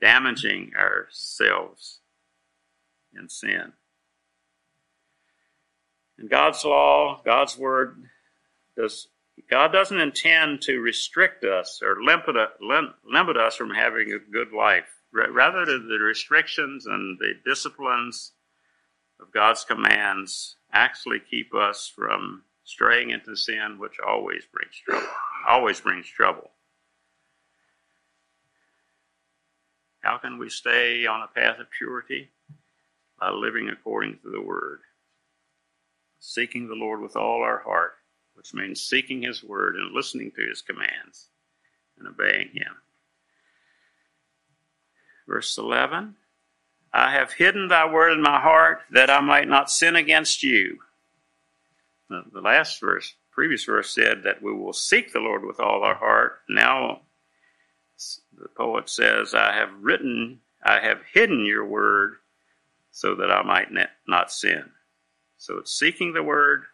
damaging 0.00 0.72
ourselves 0.76 2.00
in 3.16 3.28
sin. 3.28 3.72
And 6.18 6.28
God's 6.28 6.64
law, 6.64 7.20
God's 7.24 7.56
word 7.56 8.02
does 8.76 9.08
God 9.48 9.72
doesn't 9.72 10.00
intend 10.00 10.62
to 10.62 10.80
restrict 10.80 11.44
us 11.44 11.80
or 11.82 12.02
limit, 12.02 12.36
limit 12.60 13.36
us 13.36 13.54
from 13.54 13.70
having 13.70 14.12
a 14.12 14.32
good 14.32 14.52
life. 14.52 14.98
Rather, 15.12 15.64
the 15.64 15.98
restrictions 16.00 16.86
and 16.86 17.18
the 17.18 17.34
disciplines 17.46 18.32
of 19.20 19.32
God's 19.32 19.64
commands 19.64 20.56
actually 20.72 21.20
keep 21.20 21.54
us 21.54 21.90
from 21.94 22.42
straying 22.64 23.10
into 23.10 23.34
sin, 23.36 23.78
which 23.78 23.96
always 24.06 24.44
brings 24.52 24.74
trouble. 24.84 25.06
Always 25.48 25.80
brings 25.80 26.06
trouble. 26.06 26.50
How 30.00 30.18
can 30.18 30.38
we 30.38 30.48
stay 30.48 31.06
on 31.06 31.22
a 31.22 31.26
path 31.26 31.58
of 31.58 31.70
purity? 31.70 32.30
By 33.18 33.30
living 33.30 33.68
according 33.68 34.18
to 34.22 34.30
the 34.30 34.40
Word. 34.40 34.80
Seeking 36.20 36.68
the 36.68 36.74
Lord 36.74 37.00
with 37.00 37.16
all 37.16 37.42
our 37.42 37.58
heart, 37.58 37.94
which 38.34 38.54
means 38.54 38.80
seeking 38.80 39.22
His 39.22 39.42
Word 39.42 39.76
and 39.76 39.92
listening 39.92 40.30
to 40.32 40.48
His 40.48 40.62
commands 40.62 41.28
and 41.98 42.08
obeying 42.08 42.50
Him. 42.52 42.76
Verse 45.26 45.58
11 45.58 46.14
I 46.92 47.12
have 47.12 47.32
hidden 47.32 47.68
thy 47.68 47.90
word 47.90 48.12
in 48.12 48.22
my 48.22 48.40
heart 48.40 48.80
that 48.92 49.10
I 49.10 49.20
might 49.20 49.46
not 49.46 49.70
sin 49.70 49.94
against 49.96 50.42
you. 50.42 50.78
The, 52.08 52.40
last 52.40 52.80
verse, 52.80 53.14
previous 53.30 53.64
verse 53.64 53.94
said 53.94 54.22
that 54.22 54.42
we 54.42 54.52
will 54.54 54.72
seek 54.72 55.12
the 55.12 55.20
Lord 55.20 55.44
with 55.44 55.60
all 55.60 55.84
our 55.84 55.94
heart. 55.94 56.40
Now 56.48 57.02
the 58.36 58.48
poet 58.48 58.88
says, 58.88 59.34
I 59.34 59.52
have 59.54 59.70
written, 59.80 60.40
I 60.62 60.80
have 60.80 61.00
hidden 61.12 61.44
your 61.44 61.66
word 61.66 62.16
so 62.90 63.14
that 63.16 63.30
I 63.30 63.42
might 63.42 63.68
not 64.06 64.32
sin. 64.32 64.70
So 65.36 65.58
it's 65.58 65.76
seeking 65.76 66.12
the 66.12 66.22
word, 66.22 66.64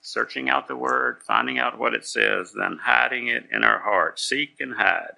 searching 0.00 0.48
out 0.48 0.68
the 0.68 0.76
word, 0.76 1.22
finding 1.26 1.58
out 1.58 1.78
what 1.78 1.94
it 1.94 2.06
says, 2.06 2.52
then 2.52 2.78
hiding 2.82 3.28
it 3.28 3.44
in 3.52 3.64
our 3.64 3.80
heart. 3.80 4.18
Seek 4.18 4.56
and 4.60 4.74
hide. 4.74 5.14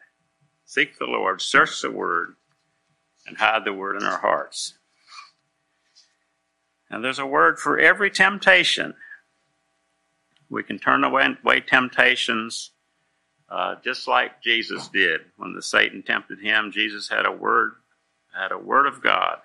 Seek 0.65 0.99
the 0.99 1.07
Lord, 1.07 1.41
search 1.41 1.83
the 1.83 1.91
word, 1.91 2.37
and 3.27 3.37
hide 3.37 3.65
the 3.65 3.73
word 3.73 3.97
in 3.97 4.05
our 4.05 4.19
hearts. 4.19 4.75
And 6.89 7.05
there's 7.05 7.19
a 7.19 7.27
word 7.27 7.59
for 7.59 7.79
every 7.79 8.11
temptation. 8.11 8.95
We 10.49 10.63
can 10.63 10.79
turn 10.79 11.05
away, 11.05 11.37
away 11.45 11.61
temptations 11.61 12.73
uh, 13.51 13.77
just 13.85 14.07
like 14.07 14.43
Jesus 14.43 14.89
did 14.89 15.23
when 15.37 15.55
the 15.55 15.63
Satan 15.63 16.03
tempted 16.03 16.41
him. 16.41 16.71
Jesus 16.73 17.09
had 17.09 17.27
a 17.27 17.33
word, 17.33 17.73
had 18.33 18.53
a 18.53 18.59
word 18.59 18.87
of 18.87 19.03
God 19.03 19.39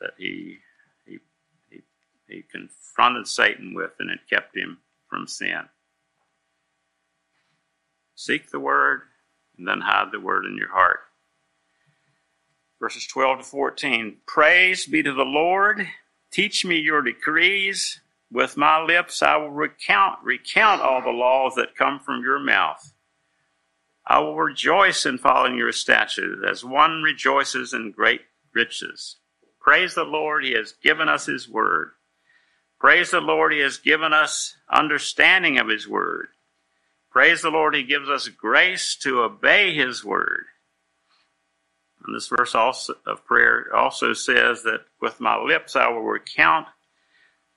that 0.00 0.12
he 0.16 0.58
he 1.06 1.18
he, 1.70 1.82
he 2.28 2.42
confronted 2.50 3.26
Satan 3.26 3.74
with, 3.74 3.92
and 4.00 4.10
it 4.10 4.20
kept 4.28 4.56
him 4.56 4.78
from 5.08 5.26
sin. 5.26 5.62
Seek 8.14 8.50
the 8.50 8.60
word, 8.60 9.02
and 9.56 9.66
then 9.66 9.80
hide 9.80 10.12
the 10.12 10.20
word 10.20 10.46
in 10.46 10.56
your 10.56 10.70
heart. 10.70 11.00
Verses 12.80 13.06
12 13.06 13.38
to 13.38 13.44
14 13.44 14.16
Praise 14.26 14.86
be 14.86 15.02
to 15.02 15.12
the 15.12 15.24
Lord. 15.24 15.86
Teach 16.30 16.64
me 16.64 16.78
your 16.78 17.02
decrees. 17.02 18.00
With 18.32 18.56
my 18.56 18.80
lips 18.82 19.22
I 19.22 19.36
will 19.36 19.50
recount, 19.50 20.22
recount 20.22 20.82
all 20.82 21.02
the 21.02 21.10
laws 21.10 21.54
that 21.56 21.76
come 21.76 21.98
from 21.98 22.22
your 22.22 22.38
mouth. 22.38 22.92
I 24.06 24.18
will 24.20 24.36
rejoice 24.36 25.04
in 25.04 25.18
following 25.18 25.56
your 25.56 25.72
statutes 25.72 26.42
as 26.48 26.64
one 26.64 27.02
rejoices 27.02 27.72
in 27.72 27.90
great 27.90 28.22
riches. 28.52 29.16
Praise 29.60 29.94
the 29.94 30.04
Lord, 30.04 30.44
He 30.44 30.52
has 30.52 30.72
given 30.72 31.08
us 31.08 31.26
His 31.26 31.48
word. 31.48 31.92
Praise 32.78 33.10
the 33.10 33.20
Lord, 33.20 33.52
He 33.52 33.60
has 33.60 33.78
given 33.78 34.12
us 34.12 34.56
understanding 34.70 35.58
of 35.58 35.68
His 35.68 35.86
word. 35.86 36.28
Praise 37.10 37.42
the 37.42 37.50
Lord, 37.50 37.74
He 37.74 37.82
gives 37.82 38.08
us 38.08 38.28
grace 38.28 38.96
to 39.02 39.22
obey 39.22 39.74
His 39.74 40.04
word. 40.04 40.46
And 42.04 42.14
this 42.14 42.28
verse 42.28 42.54
also 42.54 42.94
of 43.06 43.24
prayer 43.26 43.66
also 43.74 44.12
says 44.12 44.62
that 44.62 44.86
with 45.00 45.20
my 45.20 45.36
lips 45.36 45.76
I 45.76 45.88
will 45.88 46.02
recount 46.02 46.66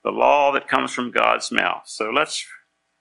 the 0.04 0.10
law 0.10 0.52
that 0.52 0.68
comes 0.68 0.92
from 0.92 1.10
God's 1.10 1.50
mouth. 1.50 1.82
So 1.86 2.10
let's 2.10 2.46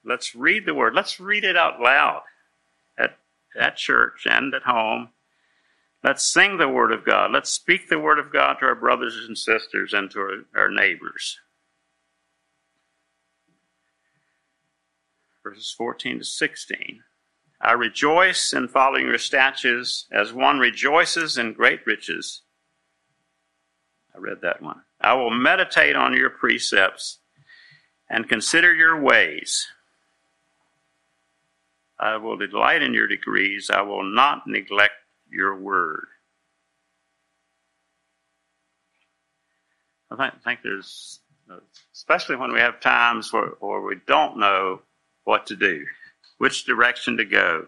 let's 0.04 0.34
read 0.34 0.66
the 0.66 0.74
word. 0.74 0.96
Let's 0.96 1.20
read 1.20 1.44
it 1.44 1.58
out 1.58 1.80
loud 1.80 2.24
at 2.98 3.18
at 3.60 3.78
church 3.78 4.26
and 4.30 4.54
at 4.54 4.64
home. 4.64 5.10
Let's 6.04 6.24
sing 6.24 6.58
the 6.58 6.68
word 6.68 6.92
of 6.92 7.06
God. 7.06 7.32
Let's 7.32 7.50
speak 7.50 7.88
the 7.88 8.00
word 8.00 8.20
of 8.20 8.32
God 8.34 8.56
to 8.56 8.66
our 8.66 8.76
brothers 8.76 9.26
and 9.26 9.38
sisters 9.38 9.94
and 9.94 10.12
to 10.12 10.20
our, 10.20 10.64
our 10.64 10.70
neighbors. 10.70 11.40
verses 15.44 15.74
14 15.78 16.20
to 16.20 16.26
16. 16.26 17.04
I 17.62 17.74
rejoice 17.74 18.54
in 18.54 18.68
following 18.68 19.06
your 19.06 19.18
statutes 19.18 20.08
as 20.12 20.34
one 20.34 20.60
rejoices 20.60 21.38
in 21.38 21.54
great 21.54 21.86
riches. 21.86 22.42
I 24.16 24.20
read 24.20 24.42
that 24.42 24.62
one. 24.62 24.82
I 25.04 25.14
will 25.14 25.30
meditate 25.30 25.96
on 25.96 26.16
your 26.16 26.30
precepts 26.30 27.20
and 28.10 28.30
consider 28.30 28.74
your 28.74 29.00
ways. 29.00 29.68
I 32.00 32.18
will 32.18 32.38
delight 32.38 32.82
in 32.82 32.94
your 32.94 33.08
decrees. 33.08 33.70
I 33.70 33.82
will 33.82 34.04
not 34.04 34.48
neglect 34.48 34.94
your 35.30 35.56
word. 35.56 36.08
I 40.12 40.16
think, 40.16 40.44
think 40.44 40.60
there's, 40.64 41.20
especially 41.94 42.36
when 42.36 42.54
we 42.54 42.60
have 42.60 42.80
times 42.80 43.34
where, 43.34 43.54
where 43.60 43.82
we 43.82 43.96
don't 44.06 44.38
know 44.38 44.82
what 45.24 45.48
to 45.48 45.56
do 45.56 45.86
which 46.44 46.66
direction 46.66 47.16
to 47.16 47.24
go. 47.24 47.68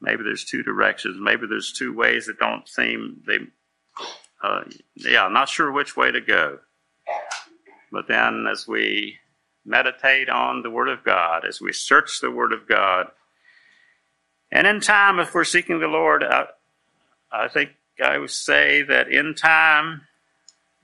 Maybe 0.00 0.22
there's 0.22 0.44
two 0.44 0.62
directions. 0.62 1.16
Maybe 1.20 1.48
there's 1.48 1.72
two 1.72 1.92
ways 1.92 2.26
that 2.26 2.38
don't 2.38 2.68
seem 2.68 3.22
they. 3.26 3.38
Uh, 4.42 4.62
yeah, 4.94 5.24
I'm 5.24 5.32
not 5.32 5.48
sure 5.48 5.70
which 5.70 5.96
way 5.96 6.10
to 6.10 6.20
go. 6.20 6.58
But 7.92 8.08
then, 8.08 8.46
as 8.50 8.66
we 8.66 9.16
meditate 9.64 10.28
on 10.28 10.62
the 10.62 10.70
Word 10.70 10.88
of 10.88 11.04
God, 11.04 11.44
as 11.44 11.60
we 11.60 11.72
search 11.72 12.20
the 12.20 12.30
Word 12.30 12.52
of 12.52 12.66
God, 12.66 13.08
and 14.50 14.66
in 14.66 14.80
time, 14.80 15.18
if 15.18 15.34
we're 15.34 15.44
seeking 15.44 15.80
the 15.80 15.86
Lord, 15.86 16.24
I, 16.24 16.46
I 17.30 17.48
think 17.48 17.70
I 18.02 18.18
would 18.18 18.30
say 18.30 18.82
that 18.82 19.08
in 19.08 19.34
time, 19.34 20.02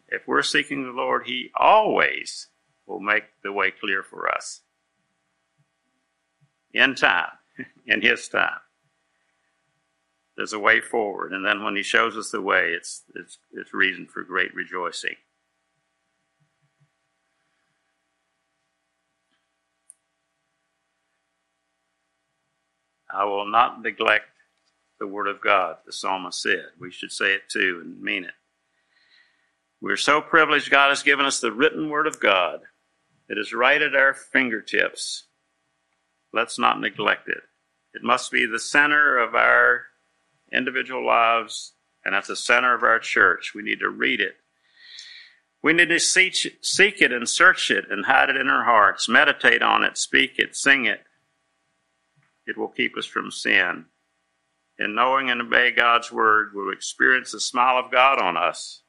if 0.09 0.27
we're 0.27 0.43
seeking 0.43 0.85
the 0.85 0.91
Lord, 0.91 1.27
He 1.27 1.51
always 1.57 2.49
will 2.87 3.01
make 3.01 3.25
the 3.43 3.53
way 3.53 3.71
clear 3.71 4.03
for 4.03 4.33
us 4.33 4.61
in 6.73 6.95
time, 6.95 7.31
in 7.87 8.03
His 8.03 8.29
time. 8.29 8.61
There's 10.37 10.53
a 10.53 10.59
way 10.59 10.81
forward, 10.81 11.33
and 11.33 11.45
then 11.45 11.63
when 11.63 11.77
He 11.77 11.83
shows 11.83 12.17
us 12.17 12.31
the 12.31 12.43
way, 12.43 12.73
it's 12.73 13.03
it's 13.15 13.39
it's 13.53 13.73
reason 13.73 14.07
for 14.07 14.23
great 14.23 14.55
rejoicing. 14.55 15.17
I 23.11 23.25
will 23.25 23.47
not 23.47 23.81
neglect 23.81 24.27
the 24.99 25.07
Word 25.07 25.27
of 25.27 25.41
God, 25.41 25.77
the 25.87 25.93
psalmist 25.93 26.43
said. 26.43 26.67
We 26.79 26.91
should 26.91 27.13
say 27.13 27.33
it 27.33 27.49
too 27.49 27.81
and 27.83 28.01
mean 28.03 28.25
it. 28.25 28.35
We're 29.81 29.97
so 29.97 30.21
privileged 30.21 30.71
God 30.71 30.91
has 30.91 31.03
given 31.03 31.25
us 31.25 31.41
the 31.41 31.53
written 31.53 31.89
Word 31.89 32.07
of 32.07 32.21
God. 32.21 32.61
It 33.29 33.39
is 33.39 33.55
right 33.55 33.81
at 33.81 33.95
our 33.95 34.13
fingertips. 34.13 35.25
Let's 36.33 36.59
not 36.59 36.81
neglect 36.81 37.29
it. 37.29 37.43
It 37.95 38.03
must 38.03 38.31
be 38.31 38.45
the 38.45 38.59
center 38.59 39.19
of 39.19 39.35
our 39.35 39.87
individual 40.53 41.05
lives 41.05 41.73
and 42.05 42.15
at 42.15 42.27
the 42.27 42.37
center 42.37 42.75
of 42.75 42.83
our 42.83 42.99
church. 42.99 43.53
We 43.55 43.63
need 43.63 43.81
to 43.81 43.89
read 43.89 44.21
it. 44.21 44.37
We 45.63 45.73
need 45.73 45.89
to 45.89 45.99
seek, 45.99 46.37
seek 46.61 47.03
it 47.03 47.13
and 47.13 47.29
search 47.29 47.71
it 47.71 47.87
and 47.91 48.07
hide 48.07 48.31
it 48.31 48.37
in 48.37 48.49
our 48.49 48.65
hearts, 48.65 49.09
meditate 49.09 49.63
on 49.63 49.83
it, 49.83 49.99
speak 49.99 50.39
it, 50.39 50.55
sing 50.55 50.85
it. 50.85 51.01
It 52.47 52.57
will 52.57 52.69
keep 52.69 52.97
us 52.97 53.07
from 53.07 53.31
sin. 53.31 53.87
In 54.79 54.95
knowing 54.95 55.31
and 55.31 55.41
obey 55.41 55.73
God's 55.73 56.13
word, 56.13 56.51
we'll 56.55 56.71
experience 56.71 57.33
the 57.33 57.41
smile 57.41 57.79
of 57.79 57.91
God 57.91 58.21
on 58.21 58.37
us. 58.37 58.83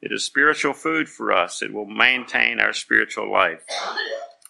It 0.00 0.12
is 0.12 0.24
spiritual 0.24 0.72
food 0.72 1.08
for 1.08 1.32
us. 1.32 1.60
It 1.60 1.72
will 1.72 1.86
maintain 1.86 2.60
our 2.60 2.72
spiritual 2.72 3.30
life. 3.30 3.64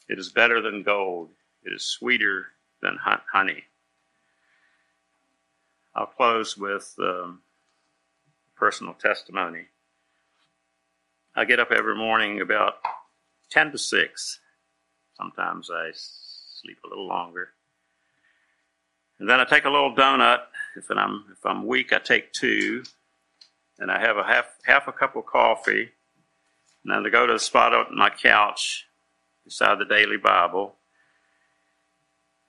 It 0.09 0.19
is 0.19 0.31
better 0.31 0.61
than 0.61 0.83
gold. 0.83 1.31
It 1.65 1.73
is 1.73 1.85
sweeter 1.85 2.49
than 2.83 2.99
honey. 3.33 3.65
I'll 5.97 6.07
close 6.07 6.59
with 6.59 6.95
um, 7.01 7.41
personal 8.55 8.93
testimony. 8.93 9.65
I 11.35 11.47
get 11.47 11.59
up 11.59 11.73
every 11.73 11.97
morning 11.97 12.43
about 12.43 12.75
10 13.51 13.73
to 13.73 13.79
6. 13.79 14.41
Sometimes 15.17 15.71
I 15.73 15.91
sleep 15.95 16.79
a 16.85 16.89
little 16.89 17.09
longer. 17.09 17.49
And 19.19 19.29
then 19.29 19.41
I 19.41 19.45
take 19.45 19.65
a 19.65 19.71
little 19.71 19.95
donut. 19.95 20.41
If 20.77 20.91
I'm, 20.91 21.25
if 21.33 21.47
I'm 21.47 21.67
weak, 21.67 21.95
I 21.95 21.99
take 21.99 22.33
two. 22.33 22.83
And 23.79 23.91
I 23.91 23.99
have 23.99 24.19
a 24.19 24.25
half, 24.25 24.45
half 24.67 24.89
a 24.89 24.93
cup 24.93 25.17
of 25.17 25.25
coffee. 25.25 25.91
And 26.85 26.95
then 26.95 27.07
I 27.07 27.09
go 27.09 27.27
to 27.27 27.33
the 27.33 27.39
spot 27.39 27.73
on 27.75 27.97
my 27.97 28.11
couch 28.11 28.87
beside 29.45 29.79
the 29.79 29.87
daily 29.87 30.19
Bible 30.19 30.77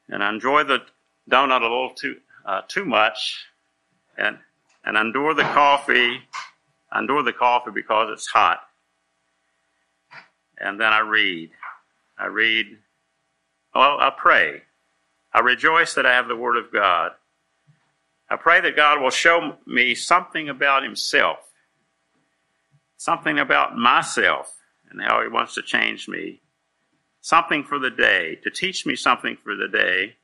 and 0.10 0.24
I 0.24 0.30
enjoy 0.30 0.64
the 0.64 0.80
donut 1.30 1.62
a 1.62 1.64
little 1.64 1.94
too 1.94 2.18
uh, 2.48 2.62
too 2.68 2.86
much, 2.86 3.46
and 4.18 4.40
and 4.84 4.98
endure 4.98 5.36
the 5.36 5.44
coffee. 5.44 6.22
Endure 6.98 7.22
the 7.22 7.34
coffee 7.34 7.72
because 7.72 8.10
it's 8.12 8.28
hot, 8.28 8.62
and 10.58 10.80
then 10.80 10.94
I 10.94 11.00
read. 11.00 11.52
I 12.18 12.28
read. 12.28 12.78
Well, 13.76 13.98
I 14.00 14.10
pray. 14.18 14.64
I 15.34 15.42
rejoice 15.42 15.94
that 15.96 16.06
I 16.06 16.14
have 16.14 16.28
the 16.28 16.36
Word 16.36 16.58
of 16.58 16.72
God. 16.72 17.12
I 18.30 18.38
pray 18.38 18.62
that 18.62 18.76
God 18.76 19.02
will 19.02 19.12
show 19.12 19.58
me 19.68 19.94
something 19.94 20.50
about 20.50 20.84
Himself, 20.84 21.40
something 22.96 23.38
about 23.38 23.78
myself, 23.78 24.56
and 24.90 25.02
how 25.02 25.22
He 25.22 25.28
wants 25.28 25.54
to 25.56 25.62
change 25.62 26.08
me 26.08 26.40
something 27.28 27.62
for 27.62 27.78
the 27.78 27.90
day, 27.90 28.36
to 28.42 28.50
teach 28.50 28.86
me 28.86 28.96
something 28.96 29.38
for 29.44 29.54
the 29.54 29.68
day. 29.68 30.16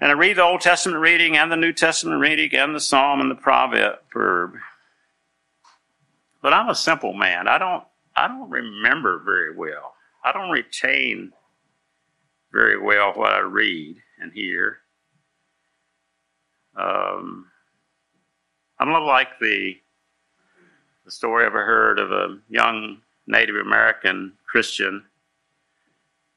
And 0.00 0.10
I 0.10 0.14
read 0.14 0.36
the 0.36 0.44
Old 0.44 0.60
Testament 0.60 1.00
reading 1.00 1.36
and 1.36 1.50
the 1.50 1.56
New 1.56 1.72
Testament 1.72 2.20
reading 2.20 2.54
and 2.58 2.74
the 2.74 2.80
Psalm 2.80 3.20
and 3.20 3.30
the 3.30 3.34
proverb. 3.34 4.54
But 6.40 6.52
I'm 6.52 6.68
a 6.68 6.74
simple 6.74 7.12
man. 7.12 7.48
I 7.48 7.58
don't 7.58 7.84
I 8.16 8.28
don't 8.28 8.48
remember 8.48 9.18
very 9.24 9.54
well. 9.54 9.94
I 10.24 10.32
don't 10.32 10.50
retain 10.50 11.32
very 12.52 12.78
well 12.78 13.12
what 13.14 13.32
I 13.32 13.40
read 13.40 13.96
and 14.20 14.32
hear. 14.32 14.78
Um, 16.76 17.46
I'm 18.78 18.88
a 18.88 18.92
little 18.92 19.08
like 19.08 19.38
the 19.40 19.76
the 21.04 21.10
story 21.10 21.44
I've 21.44 21.52
heard 21.52 21.98
of 21.98 22.12
a 22.12 22.38
young 22.48 22.98
Native 23.26 23.56
American 23.56 24.34
Christian 24.46 25.04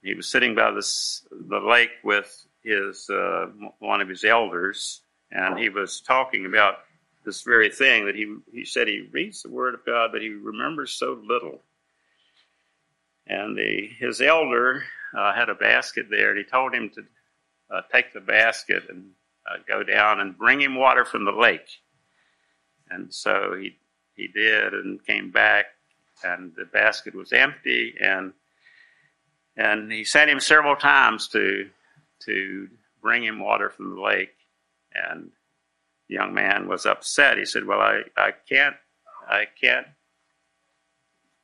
he 0.01 0.15
was 0.15 0.27
sitting 0.27 0.55
by 0.55 0.71
this, 0.71 1.25
the 1.31 1.59
lake 1.59 1.91
with 2.03 2.45
his 2.63 3.09
uh, 3.09 3.47
one 3.79 4.01
of 4.01 4.09
his 4.09 4.23
elders, 4.23 5.01
and 5.31 5.57
he 5.57 5.69
was 5.69 6.01
talking 6.01 6.45
about 6.45 6.79
this 7.25 7.41
very 7.43 7.69
thing 7.69 8.05
that 8.05 8.15
he 8.15 8.35
he 8.51 8.65
said 8.65 8.87
he 8.87 9.07
reads 9.11 9.43
the 9.43 9.49
Word 9.49 9.73
of 9.73 9.85
God, 9.85 10.11
but 10.11 10.21
he 10.21 10.29
remembers 10.29 10.91
so 10.91 11.19
little. 11.25 11.59
And 13.27 13.57
the, 13.57 13.87
his 13.99 14.19
elder 14.19 14.83
uh, 15.17 15.33
had 15.33 15.49
a 15.49 15.55
basket 15.55 16.07
there, 16.09 16.31
and 16.31 16.37
he 16.37 16.43
told 16.43 16.73
him 16.73 16.89
to 16.95 17.03
uh, 17.73 17.81
take 17.91 18.13
the 18.13 18.19
basket 18.19 18.83
and 18.89 19.11
uh, 19.49 19.57
go 19.67 19.83
down 19.83 20.19
and 20.19 20.37
bring 20.37 20.59
him 20.59 20.75
water 20.75 21.05
from 21.05 21.23
the 21.25 21.31
lake. 21.31 21.79
And 22.89 23.13
so 23.13 23.55
he 23.59 23.77
he 24.15 24.27
did, 24.27 24.73
and 24.73 25.05
came 25.05 25.31
back, 25.31 25.67
and 26.23 26.53
the 26.55 26.65
basket 26.65 27.15
was 27.15 27.31
empty, 27.31 27.95
and 28.01 28.33
and 29.57 29.91
he 29.91 30.03
sent 30.03 30.29
him 30.29 30.39
several 30.39 30.75
times 30.75 31.27
to 31.29 31.69
to 32.25 32.67
bring 33.01 33.23
him 33.23 33.39
water 33.39 33.69
from 33.69 33.95
the 33.95 34.01
lake. 34.01 34.35
And 34.93 35.31
the 36.07 36.15
young 36.15 36.33
man 36.33 36.67
was 36.67 36.85
upset. 36.85 37.37
He 37.37 37.45
said, 37.45 37.65
"Well, 37.65 37.79
I, 37.79 38.01
I 38.17 38.31
can't 38.47 38.75
I 39.27 39.45
can't 39.59 39.87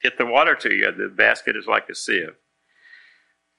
get 0.02 0.18
the 0.18 0.26
water 0.26 0.56
to 0.56 0.74
you. 0.74 0.92
The 0.92 1.10
basket 1.10 1.56
is 1.56 1.68
like 1.68 1.90
a 1.90 1.96
sieve." 1.96 2.36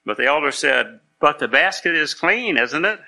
But 0.05 0.17
the 0.17 0.27
elder 0.27 0.51
said, 0.51 0.99
"But 1.19 1.39
the 1.39 1.47
basket 1.47 1.95
is 1.95 2.13
clean, 2.13 2.57
isn't 2.57 2.85
it?" 2.85 2.99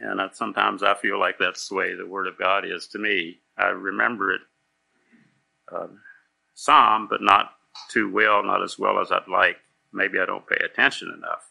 And 0.00 0.20
sometimes 0.32 0.82
I 0.82 0.94
feel 0.94 1.18
like 1.18 1.38
that's 1.38 1.68
the 1.68 1.74
way 1.74 1.94
the 1.94 2.06
Word 2.06 2.26
of 2.26 2.38
God 2.38 2.64
is 2.64 2.86
to 2.88 2.98
me. 2.98 3.40
I 3.58 3.66
remember 3.66 4.32
it 4.32 4.40
uh, 5.70 5.88
some, 6.54 7.06
but 7.08 7.22
not 7.22 7.52
too 7.90 8.10
well, 8.10 8.42
not 8.42 8.62
as 8.62 8.78
well 8.78 8.98
as 8.98 9.12
I'd 9.12 9.28
like 9.28 9.58
maybe 9.92 10.18
I 10.18 10.26
don't 10.26 10.46
pay 10.46 10.62
attention 10.64 11.12
enough. 11.16 11.49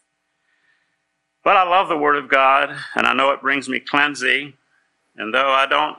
But 1.42 1.56
I 1.56 1.68
love 1.68 1.88
the 1.88 1.96
Word 1.96 2.16
of 2.16 2.28
God, 2.28 2.76
and 2.94 3.06
I 3.06 3.14
know 3.14 3.30
it 3.30 3.40
brings 3.40 3.68
me 3.68 3.80
cleansing. 3.80 4.52
And 5.16 5.34
though 5.34 5.50
I 5.50 5.66
don't, 5.66 5.96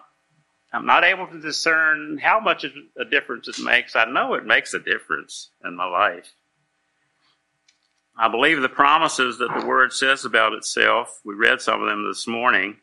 I'm 0.72 0.86
not 0.86 1.04
able 1.04 1.28
to 1.28 1.40
discern 1.42 2.18
how 2.18 2.40
much 2.40 2.64
of 2.64 2.72
a 2.98 3.06
difference 3.06 3.48
it 3.48 3.60
makes, 3.64 3.96
I 3.96 4.06
know 4.06 4.36
it 4.36 4.46
makes 4.46 4.74
a 4.74 4.80
difference 4.80 5.50
in 5.66 5.76
my 5.76 5.86
life. 5.86 6.32
I 8.18 8.28
believe 8.28 8.62
the 8.62 8.70
promises 8.70 9.38
that 9.40 9.54
the 9.60 9.66
Word 9.66 9.94
says 9.94 10.26
about 10.26 10.54
itself. 10.54 11.20
We 11.26 11.34
read 11.34 11.62
some 11.62 11.82
of 11.82 11.90
them 11.90 12.08
this 12.08 12.28
morning, 12.28 12.78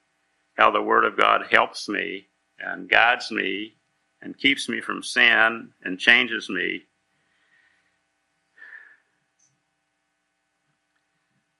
how 0.56 0.70
the 0.70 0.82
Word 0.82 1.04
of 1.04 1.16
God 1.16 1.46
helps 1.50 1.88
me 1.88 2.26
and 2.58 2.88
guides 2.88 3.30
me 3.30 3.74
and 4.20 4.36
keeps 4.36 4.68
me 4.68 4.80
from 4.80 5.02
sin 5.02 5.70
and 5.84 5.98
changes 5.98 6.50
me 6.50 6.82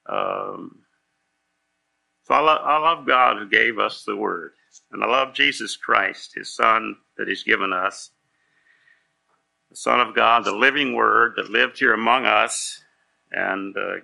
Um, 0.09 0.78
so 2.29 2.35
I, 2.35 2.41
lo- 2.41 2.63
I 2.63 2.79
love 2.79 3.07
God 3.07 3.39
who 3.39 3.49
gave 3.49 3.79
us 3.79 4.05
the 4.05 4.15
Word. 4.15 4.53
And 4.93 5.03
I 5.03 5.07
love 5.07 5.33
Jesus 5.33 5.77
Christ, 5.77 6.35
His 6.35 6.55
Son 6.55 6.97
that 7.17 7.27
He's 7.27 7.43
given 7.43 7.73
us. 7.73 8.11
The 9.71 9.77
Son 9.77 10.01
of 10.01 10.15
God, 10.15 10.45
the 10.45 10.55
living 10.55 10.95
Word 10.95 11.35
that 11.37 11.51
lived 11.51 11.79
here 11.79 11.95
among 11.95 12.27
us 12.27 12.83
and 13.33 13.75
uh, 13.77 13.97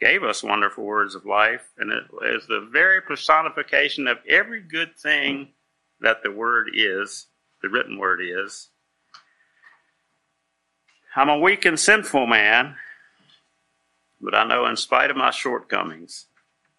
gave 0.00 0.22
us 0.22 0.42
wonderful 0.42 0.84
words 0.84 1.14
of 1.14 1.26
life. 1.26 1.68
And 1.76 1.92
it 1.92 2.04
is 2.24 2.46
the 2.46 2.66
very 2.72 3.02
personification 3.02 4.08
of 4.08 4.18
every 4.26 4.62
good 4.62 4.96
thing 4.96 5.48
that 6.00 6.22
the 6.22 6.32
Word 6.32 6.70
is, 6.72 7.26
the 7.62 7.68
written 7.68 7.98
Word 7.98 8.20
is. 8.22 8.70
I'm 11.14 11.28
a 11.28 11.38
weak 11.38 11.66
and 11.66 11.78
sinful 11.78 12.26
man, 12.26 12.76
but 14.20 14.34
I 14.34 14.44
know 14.44 14.66
in 14.66 14.76
spite 14.76 15.10
of 15.10 15.16
my 15.16 15.30
shortcomings, 15.30 16.26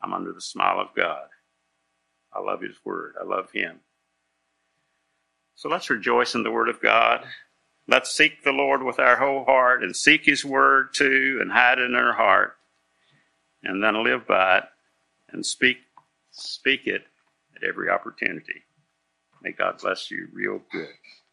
I'm 0.01 0.13
under 0.13 0.31
the 0.31 0.41
smile 0.41 0.79
of 0.79 0.95
God. 0.95 1.27
I 2.33 2.39
love 2.39 2.61
His 2.61 2.75
Word. 2.85 3.15
I 3.19 3.23
love 3.23 3.51
Him. 3.51 3.79
So 5.55 5.69
let's 5.69 5.89
rejoice 5.89 6.35
in 6.35 6.43
the 6.43 6.51
Word 6.51 6.69
of 6.69 6.81
God. 6.81 7.25
Let's 7.87 8.11
seek 8.15 8.43
the 8.43 8.51
Lord 8.51 8.83
with 8.83 8.99
our 8.99 9.15
whole 9.15 9.45
heart 9.45 9.83
and 9.83 9.95
seek 9.95 10.25
His 10.25 10.45
Word 10.45 10.93
too 10.93 11.39
and 11.41 11.51
hide 11.51 11.79
it 11.79 11.85
in 11.85 11.95
our 11.95 12.13
heart 12.13 12.57
and 13.63 13.83
then 13.83 14.03
live 14.03 14.27
by 14.27 14.59
it 14.59 14.63
and 15.31 15.45
speak, 15.45 15.77
speak 16.31 16.85
it 16.85 17.05
at 17.55 17.63
every 17.63 17.89
opportunity. 17.89 18.63
May 19.41 19.51
God 19.51 19.79
bless 19.81 20.11
you 20.11 20.27
real 20.33 20.61
good. 20.71 20.89